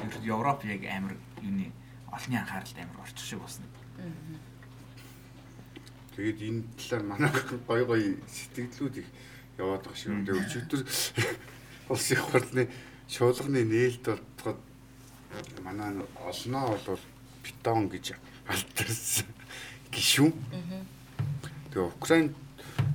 Ерөөд 0.08 0.26
Европ 0.32 0.60
яг 0.64 0.82
амар 0.88 1.14
юуны 1.44 1.68
олонний 2.08 2.40
анхааралд 2.40 2.78
амар 2.80 3.04
орчих 3.04 3.26
шиг 3.28 3.40
болсон. 3.44 3.68
Тэгээд 6.20 6.44
энэ 6.44 6.64
талаар 6.76 7.04
манай 7.08 7.32
гой 7.64 7.82
гой 7.88 8.04
сэтгэлдлүүд 8.28 8.96
их 9.00 9.08
яваад 9.56 9.88
байгаа 9.88 9.96
шүү. 9.96 10.20
Тэгээ 10.28 10.44
өчигдөр 10.44 10.82
улсын 11.88 12.16
их 12.20 12.24
хурлын 12.28 12.68
шуулганы 13.08 13.64
нээлт 13.64 14.04
болтоход 14.04 14.60
манай 15.64 15.96
олноо 16.20 16.76
бол 16.76 17.00
бетон 17.40 17.88
гэж 17.88 18.20
алдарсан 18.52 19.32
гişүн. 19.96 20.36
Тэгээ 21.72 21.88
Украин 21.88 22.36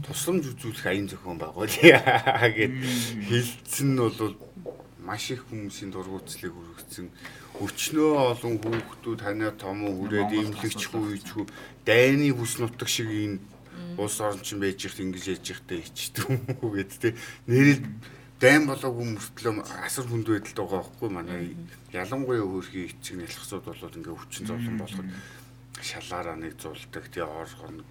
тусламж 0.05 0.53
үзүүлэх 0.53 0.85
аян 0.85 1.09
зохион 1.09 1.41
байгуулъя 1.41 2.05
гэд 2.53 2.77
хэлсэн 3.25 3.89
нь 3.97 4.05
бол 4.05 4.37
маш 5.01 5.33
их 5.33 5.49
хүмүүсийн 5.49 5.97
дургуутслыг 5.97 6.53
хүргэсэн 6.53 7.09
өчнөө 7.63 8.11
олон 8.35 8.55
хүүхдүүд 8.59 9.19
танай 9.23 9.53
том 9.55 9.87
хүрээд 9.87 10.33
имлэгч 10.35 10.91
хүйчгүй 10.91 11.45
дайны 11.87 12.35
бүс 12.35 12.59
нутаг 12.59 12.91
шиг 12.91 13.07
энэ 13.07 13.39
улс 13.99 14.19
орчин 14.19 14.59
байж 14.59 14.83
ихт 14.83 14.99
ингэж 14.99 15.25
яж 15.39 15.47
ихтэй 15.55 15.87
ичдэг 15.87 16.27
юм 16.35 16.43
уу 16.59 16.75
гэд 16.75 16.93
тэ 16.99 17.15
нэрэл 17.47 17.83
дайн 18.43 18.67
болоогүй 18.67 19.07
мөртлөө 19.15 19.63
асар 19.87 20.07
хүнд 20.11 20.27
байдалд 20.27 20.59
байгаа 20.59 20.83
байхгүй 20.83 21.11
манай. 21.15 21.55
Ялангуяа 21.95 22.43
хөрхийн 22.43 22.91
эцэг 22.91 23.17
нэлхсууд 23.23 23.65
бол 23.71 23.99
ингээ 23.99 24.17
өвчин 24.19 24.45
зовлон 24.51 24.77
болоход 24.83 25.09
шалаараа 25.79 26.37
нэг 26.37 26.59
зулдаг 26.59 27.05
тий 27.15 27.23
орхон 27.23 27.87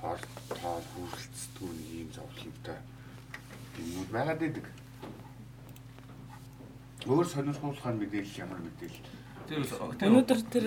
ор 0.00 0.20
тоо 0.48 0.80
хүрэлцдэг 0.96 1.68
юм 2.00 2.08
зовлонтой 2.16 2.78
юмуд 3.76 4.08
байгаад 4.08 4.40
идэг 4.40 4.66
өөр 7.06 7.26
сонирхуулахаар 7.26 7.96
мэдээлэл 7.96 8.42
ямар 8.42 8.60
мэдээлэл? 8.62 9.06
Тэр 9.46 9.62
Өнөөдөр 10.02 10.40
тэр 10.50 10.66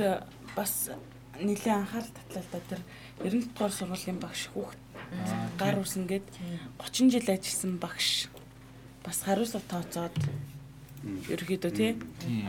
бас 0.55 0.89
нэлээд 1.35 1.75
анхаарал 1.75 2.13
татлаа 2.15 2.63
тэр 2.67 2.81
90 3.23 3.51
дугаар 3.51 3.73
сургуулийн 3.75 4.19
багш 4.19 4.47
хүүхд 4.55 4.79
гар 5.59 5.75
үрсэн 5.79 6.07
гээд 6.07 6.27
30 6.79 7.11
жил 7.11 7.27
ажилласан 7.27 7.75
багш 7.79 8.31
бас 9.03 9.23
хариуцлага 9.27 9.67
тооцоод 9.67 10.15
ерөөхдөө 11.03 11.73
тий 11.75 11.91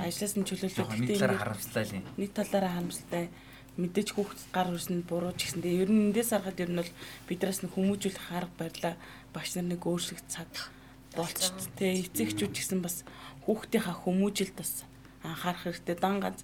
ажлаас 0.02 0.34
нь 0.34 0.46
чөлөөлөх 0.46 0.74
жоохон 0.74 1.06
нэг 1.06 1.18
талаараа 1.18 1.42
харамслаа 1.42 1.84
л 1.86 1.96
юм. 1.98 2.04
нэг 2.18 2.30
талаараа 2.34 2.72
харамсалтай. 2.74 3.24
Мэдээж 3.78 4.08
хүүхд 4.12 4.38
гар 4.50 4.68
хүрсэн 4.68 5.06
буруу 5.06 5.32
ч 5.38 5.46
гэсэндээ 5.46 5.86
ер 5.86 5.90
нь 5.90 6.10
эндээс 6.10 6.34
харахад 6.34 6.58
ер 6.58 6.70
нь 6.74 6.80
бол 6.82 6.92
бидраас 7.30 7.62
нь 7.62 7.70
хүмүүжүүлэх 7.70 8.26
арга 8.34 8.54
барилаа 8.58 8.94
багш 9.30 9.54
нар 9.54 9.66
нэг 9.70 9.82
өөрчлөх 9.86 10.20
цаг 10.26 10.50
болч 11.14 11.38
тэ 11.78 11.94
эцэгчүүд 12.02 12.50
ч 12.50 12.56
гэсэн 12.66 12.82
бас 12.82 13.06
хүүхдийнхаа 13.44 13.96
хүмүүжилд 14.04 14.56
бас 14.56 14.84
анхаарах 15.24 15.64
хэрэгтэй 15.64 15.96
дан 16.00 16.20
ганц 16.20 16.40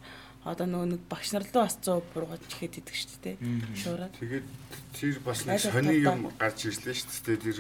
одоо 0.47 0.67
нөгөө 0.71 0.89
нэг 0.95 1.03
багш 1.11 1.35
нар 1.35 1.43
руу 1.43 1.67
бас 1.67 1.77
100 1.83 2.07
буруугаж 2.15 2.43
ихэд 2.47 2.79
идэг 2.79 2.95
шүү 2.95 3.19
дээ 3.25 3.37
шуураад 3.75 4.15
Тэгээд 4.15 4.47
тэр 4.95 5.19
бас 5.27 5.43
нэг 5.43 5.59
сони 5.59 5.99
юм 6.07 6.31
гарч 6.39 6.71
ирлээ 6.71 6.95
шүү 6.95 7.11
дээ. 7.27 7.39
Тэр 7.43 7.59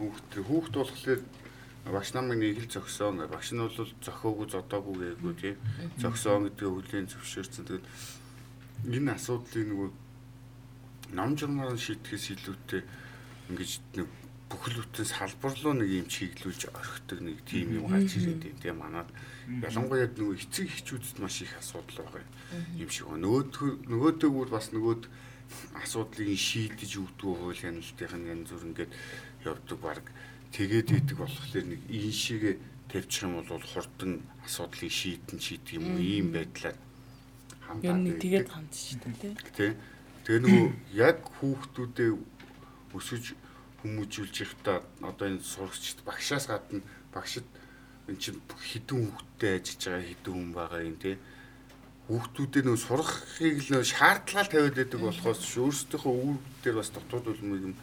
хүүхд 0.00 0.30
хүүхд 0.48 0.74
болохоор 0.80 1.20
багш 1.92 2.10
намайг 2.16 2.38
нэг 2.40 2.56
хэл 2.56 2.72
зөксөн. 2.80 3.20
Багш 3.28 3.52
нь 3.52 3.60
бол 3.60 3.76
зохиогүй 4.00 4.46
зодоогүй 4.48 4.96
гээгүй 5.12 5.34
тий. 5.36 5.54
Зөксөн 6.00 6.48
гэдгээ 6.48 6.70
хүлээн 6.72 7.10
зөвшөөрсөн. 7.12 7.64
Тэгээд 7.68 7.86
энэ 8.96 9.12
асуудлыг 9.12 9.66
нөгөө 9.68 9.90
ном 11.12 11.30
журмаар 11.36 11.76
шийдэхээс 11.76 12.26
илүүтэй 12.32 12.82
ингэж 13.52 13.70
нэг 13.98 14.08
бүхэл 14.52 14.84
бүтэн 14.84 15.08
салбар 15.08 15.56
руу 15.64 15.72
нэг 15.72 15.88
юм 15.88 16.06
чиглүүлж 16.12 16.68
орхидог 16.68 17.20
нэг 17.24 17.40
тийм 17.48 17.80
юм 17.80 17.88
гарч 17.88 18.20
ирээд 18.20 18.44
байна 18.44 18.60
тийм 18.60 18.76
манад 18.76 19.08
ялангуяа 19.48 20.12
нөгөө 20.12 20.36
эцэг 20.36 20.68
эхчүүдэд 20.68 21.16
маш 21.24 21.40
их 21.40 21.56
асуудал 21.56 22.04
байгаа 22.04 22.28
юм. 22.76 22.90
Шиг 22.92 23.08
байна. 23.08 23.24
Нөгөөдгөө 23.24 23.70
нөгөөдөөгөр 23.88 24.48
бас 24.52 24.66
нөгөөд 24.76 25.04
асуудлыг 25.82 26.28
шийдэж 26.36 26.92
өгдөг 27.00 27.32
хууль 27.32 27.56
хяналтын 27.56 28.28
янз 28.28 28.50
бүр 28.52 28.66
ингээд 28.68 28.92
явдаг 29.48 29.78
баг. 29.80 30.04
Тэгээд 30.52 30.88
идэг 31.00 31.16
болохоор 31.16 31.64
нэг 31.64 31.80
энэ 31.88 32.12
шиг 32.12 32.42
тавьчих 32.92 33.24
юм 33.24 33.40
бол 33.40 33.64
хурдан 33.72 34.20
асуудлыг 34.44 34.92
шийдэн 34.92 35.40
шийдэх 35.40 35.80
юм 35.80 35.96
уу? 35.96 35.98
Ийм 35.98 36.36
байдлаар 36.36 36.76
ер 37.80 37.96
нь 37.96 38.20
тэгээд 38.20 38.48
хандж 38.52 38.76
шүү 38.76 39.00
дээ 39.00 39.16
тий. 39.16 39.32
Тий. 39.56 39.72
Тэгээ 40.28 40.42
нөгөө 40.44 40.68
яг 40.92 41.18
хүүхдүүдээ 41.40 42.10
өсөж 42.92 43.24
хүмүүжүүлж 43.82 44.36
байхдаа 44.40 44.78
одоо 45.02 45.26
энэ 45.28 45.42
сурагчд 45.42 45.98
багшаас 46.06 46.46
гадна 46.48 46.80
багшд 47.12 47.46
эн 48.08 48.16
чинь 48.16 48.40
хідэн 48.40 49.10
хүүхдтэй 49.10 49.52
ажиллаж 49.58 49.82
байгаа 49.82 50.06
хідэн 50.06 50.34
хүн 50.34 50.50
байгаа 50.54 50.80
юм 50.86 50.96
тий. 51.02 51.16
Хүүхдүүдээ 52.06 52.62
нөгөө 52.66 52.82
сурахыг 52.82 53.56
л 53.62 53.70
нөгөө 53.70 53.88
шаардлага 53.92 54.50
тавиад 54.50 54.76
байдаг 54.78 55.00
болохоос 55.02 55.42
өөрсдийнхөө 55.58 56.14
үр 56.14 56.38
дээр 56.62 56.76
бас 56.78 56.90
дотоод 56.90 57.26
үлмийг 57.30 57.62
юм 57.70 57.74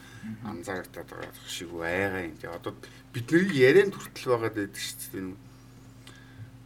анзаарагдаад 0.44 1.08
байгаа 1.08 1.48
шиг 1.48 1.72
байгаа 1.72 2.24
юм 2.28 2.36
тий. 2.36 2.52
Одоо 2.52 2.74
бидний 3.16 3.48
ярианд 3.56 3.96
хүртэл 3.96 4.32
байгаад 4.36 4.56
байдаг 4.60 4.84
шүү 4.84 5.00
дээ 5.16 5.50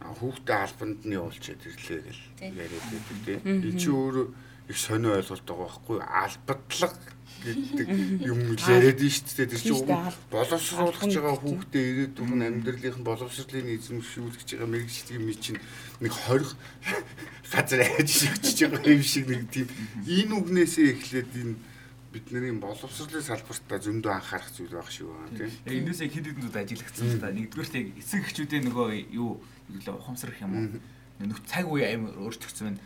хүүхдээ 0.04 0.58
албанд 0.60 1.00
нь 1.08 1.16
явуулчаад 1.16 1.62
ирлээ 1.64 2.00
гэл 2.04 2.60
яриад 2.60 2.86
байдаг 2.92 3.18
тийм. 3.24 3.40
Энэ 3.64 3.80
чи 3.80 3.88
өөрөө 3.88 4.26
их 4.68 4.78
сонио 4.78 5.16
ойлголт 5.18 5.44
байгаа 5.44 5.68
байхгүй 5.68 5.98
албадлаг 6.00 6.96
гэдэг 7.44 7.88
юм 8.24 8.56
яриад 8.56 9.00
нь 9.04 9.12
шүү 9.12 9.36
дээ. 9.36 9.52
Тэр 9.52 9.60
чинь 9.60 9.84
боловсруулах 10.32 10.96
байгаа 10.96 11.36
хүүхдээ 11.36 11.84
ирээд 11.92 12.12
дүн 12.16 12.40
амьдралын 12.40 13.04
боловсролын 13.04 13.68
эзэмшүүлж 13.76 14.48
байгаа 14.56 14.70
мэрэгчлэг 14.72 15.20
юм 15.20 15.28
чинь 15.36 15.60
нэг 16.00 16.12
20 16.24 16.56
газар 17.52 17.80
ажиллаж 17.84 18.56
байгаа 18.72 18.92
юм 18.96 19.04
шиг 19.04 19.24
нэг 19.28 19.42
тийм 19.52 19.68
энэ 20.08 20.32
үгнээсээ 20.32 20.86
эхлээд 20.96 21.32
энэ 21.36 21.56
бидний 22.14 22.54
боловсролын 22.62 23.26
салбартаа 23.26 23.78
зөндөө 23.82 24.12
анхаарах 24.14 24.50
зүйл 24.54 24.72
байх 24.72 24.88
шиг 24.88 25.10
байна 25.10 25.34
тийм. 25.34 25.52
Энэсээ 25.84 26.08
хэд 26.08 26.26
хэдэн 26.30 26.42
зүйл 26.46 26.62
ажиллагдсан 26.62 27.08
л 27.10 27.20
да. 27.20 27.34
Нэгдүгээр 27.34 27.70
нь 27.74 27.98
эцэг 27.98 28.22
эхчүүдийн 28.24 28.64
нөгөө 28.70 28.88
юу 29.18 29.42
юу 29.42 29.94
ухамсарх 29.98 30.38
юм 30.40 30.52
уу? 30.54 30.66
Нөх 31.26 31.42
цаг 31.44 31.66
үе 31.66 31.90
аим 31.90 32.08
өөрчлөгдсөн 32.14 32.78
байна. 32.78 32.82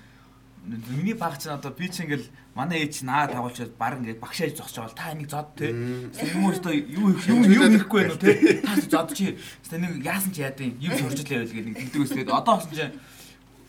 Миний 0.69 1.15
баг 1.15 1.41
чинь 1.41 1.53
одоо 1.57 1.73
би 1.73 1.89
чинь 1.89 2.07
ингээл 2.07 2.29
манай 2.55 2.85
ээж 2.85 3.03
наа 3.09 3.27
тавуулчаад 3.27 3.73
баг 3.81 3.99
ингээд 3.99 4.21
багшааж 4.21 4.53
зогсож 4.53 4.85
байгаа 4.85 4.97
та 5.01 5.13
энийг 5.17 5.31
зод 5.33 5.49
те. 5.57 5.73
Юм 5.73 6.53
өөртөө 6.53 6.75
юу 6.93 7.09
юу 7.17 7.41
юу 7.49 7.67
нэхгүй 7.73 8.01
байна 8.05 8.13
уу 8.13 8.21
те. 8.21 8.61
Та 8.61 8.77
зод 8.77 9.17
чи. 9.17 9.41
Тэ 9.65 9.81
нэг 9.81 10.05
яасан 10.05 10.33
ч 10.37 10.45
яадیں۔ 10.45 10.77
Юу 10.77 10.93
суржлаа 10.93 11.41
байл 11.41 11.55
гэдэг 11.57 11.73
нэг 11.73 11.79
тэгдэг 11.89 12.03
өсгээд 12.05 12.29
одоо 12.29 12.61
болсон 12.61 12.77
чинь 12.77 12.97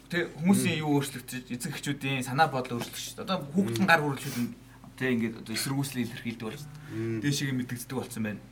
Тэ 0.09 0.25
хүмүүсийн 0.41 0.81
юу 0.81 0.97
өөрчлөгдөж 0.99 1.53
эцэг 1.53 1.77
эхчүүдийн 1.77 2.25
санаа 2.25 2.49
бодол 2.49 2.81
өөрчлөгдөж. 2.81 3.21
Одоо 3.21 3.45
хүүхдэн 3.53 3.85
гар 3.85 4.01
хүрэлцүүд 4.01 4.37
Тэ 4.99 5.15
ингээд 5.15 5.39
одоо 5.39 5.55
эсэргүүцлийн 5.55 6.11
илэрхийлдэг 6.11 6.43
болж 6.43 6.63
дээшээ 7.23 7.55
мэдэгддэг 7.55 7.95
болсон 7.95 8.23
байна. 8.27 8.43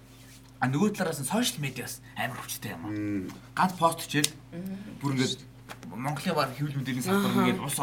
А 0.63 0.71
нөгөө 0.71 0.95
талаараас 0.95 1.19
нь 1.19 1.27
сошиал 1.27 1.59
медиас 1.59 1.99
амар 2.15 2.39
хүчтэй 2.39 2.71
юм 2.71 2.87
аа. 2.87 2.95
Ганц 3.51 3.73
пост 3.75 3.99
хичээл 4.07 4.31
бүр 5.03 5.19
ингээд 5.19 5.43
Монголын 5.91 6.39
баг 6.39 6.55
хэвлэл 6.55 6.79
мэдээллийн 6.79 7.03
салбар 7.03 7.51
ингээд 7.51 7.59
ус 7.67 7.75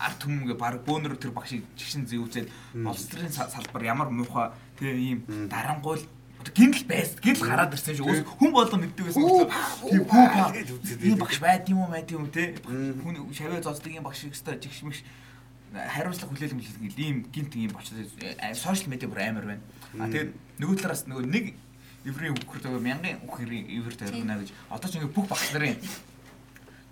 ард 0.00 0.16
түмгээ 0.24 0.56
баг 0.56 0.80
бөөнөр 0.86 1.16
тэр 1.20 1.32
багшийг 1.36 1.64
жигшин 1.76 2.08
зэвүүцээд 2.08 2.48
боловсролын 2.80 3.32
салбар 3.32 3.82
ямар 3.84 4.08
муухай 4.08 4.48
тэр 4.80 4.96
ийм 4.96 5.24
дарангуйл 5.52 6.04
гинл 6.56 6.84
байс 6.88 7.16
гинл 7.20 7.44
гараад 7.44 7.76
ирсэн 7.76 8.00
шүү. 8.00 8.24
Хүн 8.40 8.52
болго 8.52 8.80
мэддэг 8.80 9.12
байсан. 9.12 9.20
Тийм 9.84 10.04
хүү 10.08 10.24
па. 10.32 10.48
Тийм 10.56 11.18
багш 11.20 11.36
байд 11.36 11.68
юм 11.68 11.84
уу, 11.84 11.92
байд 11.92 12.08
юм 12.08 12.24
уу 12.24 12.32
те. 12.32 12.56
Хүн 12.64 13.28
шавья 13.36 13.60
зоцдог 13.60 13.92
юм 13.92 14.08
багш 14.08 14.24
ихтэй 14.24 14.56
жигшмэгш 14.56 15.04
хариуцлага 15.70 16.32
хүлээлт 16.32 16.56
мүлээлт 16.56 16.98
ийм 16.98 17.28
гинт 17.28 17.52
ийм 17.60 17.70
болчихсон 17.76 18.08
сошиал 18.56 18.88
медиа 18.88 19.12
бүр 19.12 19.20
амар 19.20 19.44
байна. 19.52 19.62
А 20.00 20.08
тэгээд 20.08 20.32
нөгөө 20.64 20.76
талаараас 20.80 21.04
нөгөө 21.06 21.28
нэг 21.28 21.54
еврей 22.08 22.32
хүүхэр 22.32 22.62
тэгээ 22.64 22.82
мянган 22.88 23.20
хүүхэрийн 23.28 23.66
еврей 23.68 23.96
тавина 24.00 24.40
гэж 24.40 24.50
одоо 24.72 24.88
ч 24.88 24.96
ингээ 24.96 25.12
бүх 25.14 25.28
багш 25.28 25.52
нарын 25.52 25.76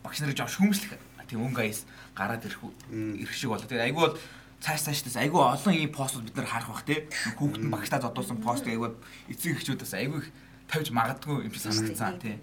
багш 0.04 0.20
нарыг 0.20 0.36
жоо 0.36 0.46
шүүмжлэх 0.46 1.00
тийм 1.28 1.44
өнгө 1.46 1.62
аяс 1.62 1.84
гараад 2.16 2.44
ирэх 2.48 2.60
ирэх 2.90 3.34
шиг 3.36 3.52
болоо. 3.52 3.68
Тэгээд 3.68 3.86
айгүй 3.92 4.02
бол 4.08 4.16
цааш 4.64 4.80
цаашдаас 4.88 5.16
айгүй 5.22 5.38
олон 5.38 5.74
ийм 5.76 5.92
постууд 5.92 6.26
бид 6.26 6.36
нар 6.40 6.50
харах 6.50 6.72
бах 6.72 6.84
тий. 6.88 7.06
Хүүхэд 7.38 7.62
нь 7.62 7.70
багтаа 7.70 8.02
зодуулсан 8.02 8.42
пост 8.42 8.66
айгүй 8.66 8.90
эцэг 9.30 9.54
эхчүүдээс 9.60 9.94
айгүй 9.94 10.26
тавьж 10.66 10.90
магадгүй 10.90 11.46
юм 11.46 11.52
шиг 11.54 11.68
санагдсан 11.68 12.18
тий. 12.18 12.36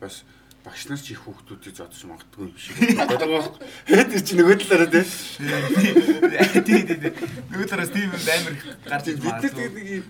Бас 0.00 0.24
багш 0.64 0.88
нар 0.88 0.96
ч 0.96 1.12
их 1.12 1.20
хүүхдүүдийг 1.28 1.76
зодож 1.76 2.00
магадгүй 2.08 2.48
юм 2.48 2.56
шиг 2.56 2.74
байна. 2.80 4.08
Тэр 4.08 4.22
чинь 4.24 4.40
нөгөө 4.40 4.56
талаараа 4.64 4.88
тий. 4.88 5.04
Тий 6.64 6.80
тий 6.88 6.96
тий. 6.96 7.12
Нөгөө 7.52 7.66
талаараас 7.68 7.92
тийм 7.92 8.08
юм 8.08 8.24
амар 8.24 8.54
гарч 8.88 9.06
иж 9.12 9.18
бид 9.20 9.44
нар 9.44 9.72
нэг 9.76 9.88
юм 10.00 10.06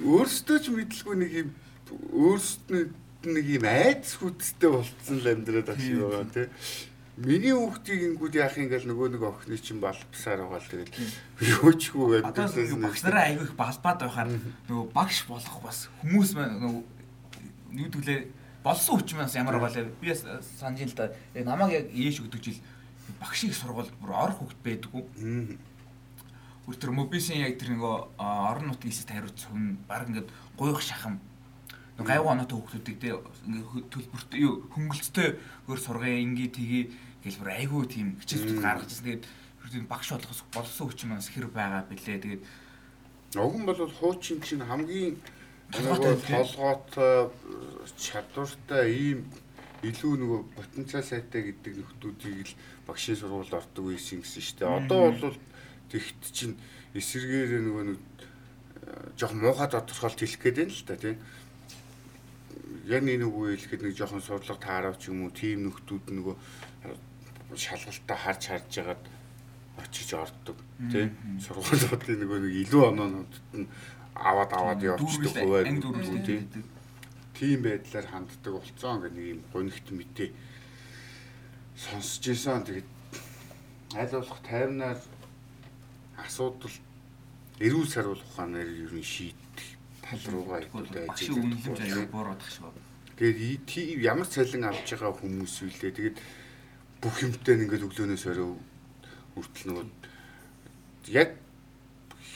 өөрсдөө 0.00 0.58
ч 0.64 0.66
мэдлгүй 0.72 1.16
нэг 1.20 1.32
юм 1.44 1.48
өөрсдөө 2.16 2.82
нэг 3.28 3.46
юм 3.60 3.64
айдас 3.68 4.16
хүчтэй 4.16 4.70
болцсон 4.72 5.20
л 5.20 5.28
амьдраад 5.28 5.68
байх 5.68 5.80
шиг 5.84 6.00
байгаа 6.00 6.24
тий. 6.32 6.48
Миний 7.20 7.52
хүүхдийг 7.52 8.16
ингүүд 8.16 8.34
яах 8.40 8.56
юм 8.56 8.72
гээл 8.72 8.88
нөгөө 8.88 9.08
нэг 9.12 9.22
охины 9.28 9.60
чинь 9.60 9.76
балбсаар 9.76 10.40
байгаа 10.40 10.56
л 10.56 10.72
тэгэл 10.72 10.92
юучгүй 11.60 12.06
гэдэг. 12.16 12.32
Одоо 12.32 12.48
багш 12.80 13.00
нараа 13.04 13.24
айгүй 13.28 13.44
их 13.44 13.54
балбаад 13.60 13.98
байхаар 14.00 14.28
нөгөө 14.72 14.86
багш 14.96 15.28
болох 15.28 15.56
бас 15.60 15.92
хүмүүс 16.00 16.32
маань 16.32 16.56
нөгөө 16.64 16.82
юу 17.76 17.88
гэвэл 17.92 18.32
болсон 18.64 19.04
хүч 19.04 19.12
маань 19.20 19.36
ямар 19.36 19.60
байгаа 19.60 19.84
лээ. 19.84 20.00
Би 20.00 20.16
санаж 20.16 20.80
ин 20.80 20.88
л 20.88 20.96
да. 20.96 21.12
Намайг 21.36 21.76
яг 21.76 21.86
ээш 21.92 22.24
өгдөг 22.24 22.40
жил 22.40 22.60
багшийг 23.20 23.52
сургууль 23.52 23.92
бүр 24.00 24.16
ор 24.16 24.32
хөвгт 24.40 24.64
байдгүй. 24.64 25.04
Бүр 26.64 26.76
тэр 26.80 26.96
мобисын 26.96 27.44
яг 27.44 27.60
тэр 27.60 27.76
нөгөө 27.76 28.16
орон 28.16 28.72
нутгийн 28.72 28.96
хэсэгт 28.96 29.12
хариуц 29.12 29.44
хүн 29.44 29.76
баг 29.84 30.08
ингээд 30.08 30.32
гуйх 30.56 30.80
шахам 30.80 31.20
гайгүй 32.00 32.32
оноотой 32.32 32.56
хүүхдүүдийг 32.64 32.96
те 32.96 33.12
ингээ 33.44 33.92
төлбөрт 33.92 34.32
юу 34.40 34.64
хөнгөлцтэй 34.72 35.36
өөр 35.68 35.80
сургая 35.80 36.16
ингээ 36.24 36.48
тгий 36.48 36.84
гэл 37.24 37.40
бүр 37.40 37.50
айгүй 37.54 37.82
тийм 37.86 38.08
хичээлүүд 38.20 38.60
гаргаж 38.64 38.90
ирсэн. 38.90 39.20
Тэгээд 39.70 39.86
багш 39.86 40.08
болохос 40.10 40.42
болсон 40.50 40.84
хүч 40.88 41.00
маань 41.04 41.22
хэр 41.22 41.46
байгаа 41.52 41.84
бэлээ. 41.86 42.18
Тэгээд 42.24 42.42
уг 43.38 43.54
нь 43.54 43.66
бол 43.68 43.78
хуучин 43.86 44.40
чинь 44.42 44.64
хамгийн 44.64 45.14
толгоотой 45.70 47.30
чадвартай 47.94 48.86
ийм 48.90 49.20
илүү 49.86 50.14
нөгөө 50.20 50.40
потенциал 50.56 51.06
сайтай 51.06 51.40
гэдэг 51.48 51.72
нөхдүүдийг 51.78 52.52
л 52.52 52.58
багшийн 52.84 53.16
сургуульд 53.16 53.54
ордог 53.54 53.84
байсан 53.88 54.20
гэсэн 54.20 54.42
шүү 54.44 54.56
дээ. 54.60 54.76
Одоо 54.82 55.02
бол 55.14 55.38
тэгт 55.88 56.22
чинь 56.34 56.58
эсэргээр 56.92 57.64
нөгөө 57.64 57.84
нэг 57.88 58.00
жоох 59.16 59.32
муухай 59.38 59.68
тодорхойлт 59.70 60.20
хэлэх 60.20 60.42
гээд 60.42 60.58
байна 60.58 60.74
л 60.74 60.84
да 60.84 60.96
тийм. 60.98 61.18
Яг 62.90 63.02
нэг 63.06 63.24
үгүй 63.24 63.56
хэлэхэд 63.56 63.82
нэг 63.86 63.94
жоохон 63.96 64.20
сурлага 64.20 64.60
таарав 64.60 64.96
ч 64.98 65.08
юм 65.08 65.24
уу 65.24 65.32
тийм 65.32 65.70
нөхдүүд 65.70 66.12
нөгөө 66.12 66.34
шалгалтаа 67.56 68.16
харж 68.16 68.42
харж 68.46 68.70
ягаад 68.82 69.04
очиж 69.78 70.14
ордог 70.14 70.58
тийм. 70.92 71.10
Сургуулиудын 71.40 72.20
нөгөө 72.22 72.38
нэг 72.44 72.54
илүү 72.66 72.82
оноонуудад 72.90 73.46
нь 73.54 73.68
аваад 74.14 74.52
аваад 74.52 74.80
явчихдаг 74.82 75.32
хуваа 75.34 75.64
тийм 75.64 76.44
тийм 77.34 77.58
байдлаар 77.64 78.06
ханддаг 78.10 78.52
болцсон 78.52 79.00
гэх 79.00 79.14
нэг 79.16 79.26
юм 79.34 79.40
гонигт 79.52 79.88
мэдээ 79.90 80.30
сонсч 81.80 82.28
ийсэн 82.28 82.62
тэгээд 82.68 82.88
аль 83.96 84.12
болох 84.12 84.40
тайвнаар 84.44 85.00
асуудал 86.20 86.76
эрүүл 87.64 87.88
саруул 87.88 88.20
ухаанаар 88.20 88.68
ер 88.68 88.92
нь 88.92 89.04
шийдэх 89.04 89.66
хол 90.04 90.24
руугаа 90.32 90.60
буурах 92.12 92.44
шиг 92.44 92.68
байна. 92.68 92.84
Тэгээд 93.16 93.64
тий 93.64 93.86
ямар 94.00 94.28
цалин 94.28 94.64
авч 94.68 94.88
байгаа 94.92 95.12
хүмүүс 95.16 95.54
үлээ. 95.64 95.92
Тэгээд 95.96 96.18
бүх 97.00 97.16
юмтай 97.24 97.56
ингээд 97.56 97.86
өглөөнөөс 97.88 98.24
орой 98.30 98.56
үртэл 99.40 99.66
нөгөө 99.68 99.86
яг 101.16 101.36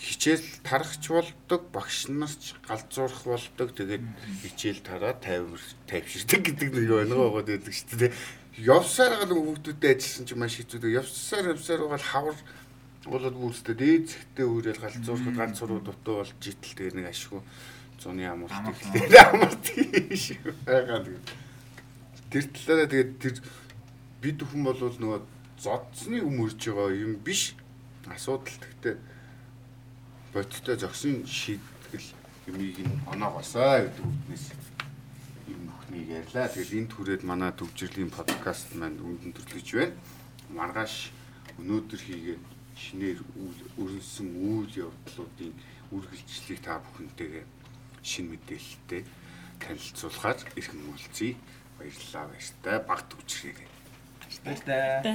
хичээл 0.04 0.44
тарахч 0.64 1.08
болдог, 1.08 1.62
багш 1.72 2.08
нарч 2.08 2.56
галзуурах 2.68 3.24
болдог. 3.24 3.72
Тэгээд 3.72 4.04
хичээл 4.44 4.80
тараа 4.84 5.16
тайвар 5.16 5.60
тайвширдаг 5.88 6.40
гэдэг 6.44 6.68
нэг 6.76 6.88
байна 6.92 7.14
гоод 7.16 7.48
байдаг 7.48 7.72
шүү 7.72 8.08
дээ. 8.08 8.12
Явсаар 8.60 9.24
гал 9.24 9.32
хүүхдүүдэд 9.32 9.96
ажилласан 9.96 10.26
чинь 10.28 10.40
маш 10.40 10.60
хэцүү. 10.60 10.92
Явсаар 10.92 11.56
явсаар 11.56 11.88
гал 11.88 12.04
хавар 12.04 12.36
болоод 13.08 13.36
бүрстэй 13.36 13.76
дээд 13.76 14.04
зэгтээ 14.12 14.46
үрэл 14.48 14.80
галзуурахад 14.80 15.36
ганц 15.36 15.56
суруу 15.60 15.80
дутуу 15.80 16.24
болж 16.24 16.40
итэл 16.40 16.76
тэгээ 16.76 16.96
нэг 17.00 17.12
ашгүй 17.12 17.40
зуны 18.00 18.24
амарт 18.24 18.52
ихтэй 18.72 19.18
амарт 19.28 19.64
шиг 20.16 20.40
байгаа. 20.64 21.04
Тэр 22.32 22.44
талаараа 22.48 22.88
тэгээд 22.88 23.12
тэр 23.20 23.34
бид 24.24 24.40
бүхэн 24.40 24.64
бол 24.64 24.80
нөгөө 24.80 25.20
зодсны 25.60 26.24
өмөрж 26.24 26.56
байгаа 26.72 26.96
юм 26.96 27.20
биш. 27.20 27.52
Асуудал 28.08 28.56
гэхдээ 28.56 28.96
бодиттой 30.32 30.76
зогсон 30.80 31.28
шийтгэл 31.28 32.08
юмыг 32.48 32.80
нь 32.80 32.96
оноогоосаа 33.12 33.84
гэдэг 33.84 34.00
үгнээс 34.00 34.46
юм 35.52 35.68
бүхнийг 35.68 36.08
ярьлаа. 36.24 36.48
Тэгээд 36.48 36.72
энд 36.72 36.92
хүрээд 36.96 37.22
манай 37.28 37.52
төвчрлийн 37.52 38.08
подкаст 38.08 38.72
маань 38.80 38.96
үндэн 38.96 39.36
төрлөж 39.36 39.68
байна. 39.76 39.92
Маргааш 40.56 41.12
өнөөдөр 41.60 42.00
хийгээд 42.00 42.42
шинээр 42.80 43.20
өрнсөн 43.76 44.28
үйл 44.40 44.88
явдлуудын 44.88 45.52
үргэлжлэлийг 45.92 46.60
та 46.64 46.80
бүхэнтэйгээ 46.80 47.44
шин 48.00 48.32
мэдээлэлтэй 48.32 49.04
танилцуулахаар 49.60 50.40
ирхэн 50.56 50.80
уулзъя. 50.88 51.36
Баярлалаа 51.76 52.24
баяртай. 52.32 52.76
Багт 52.88 53.10
үчирээ. 53.20 53.73
Баяртай. 54.44 55.02
Тэ. 55.02 55.12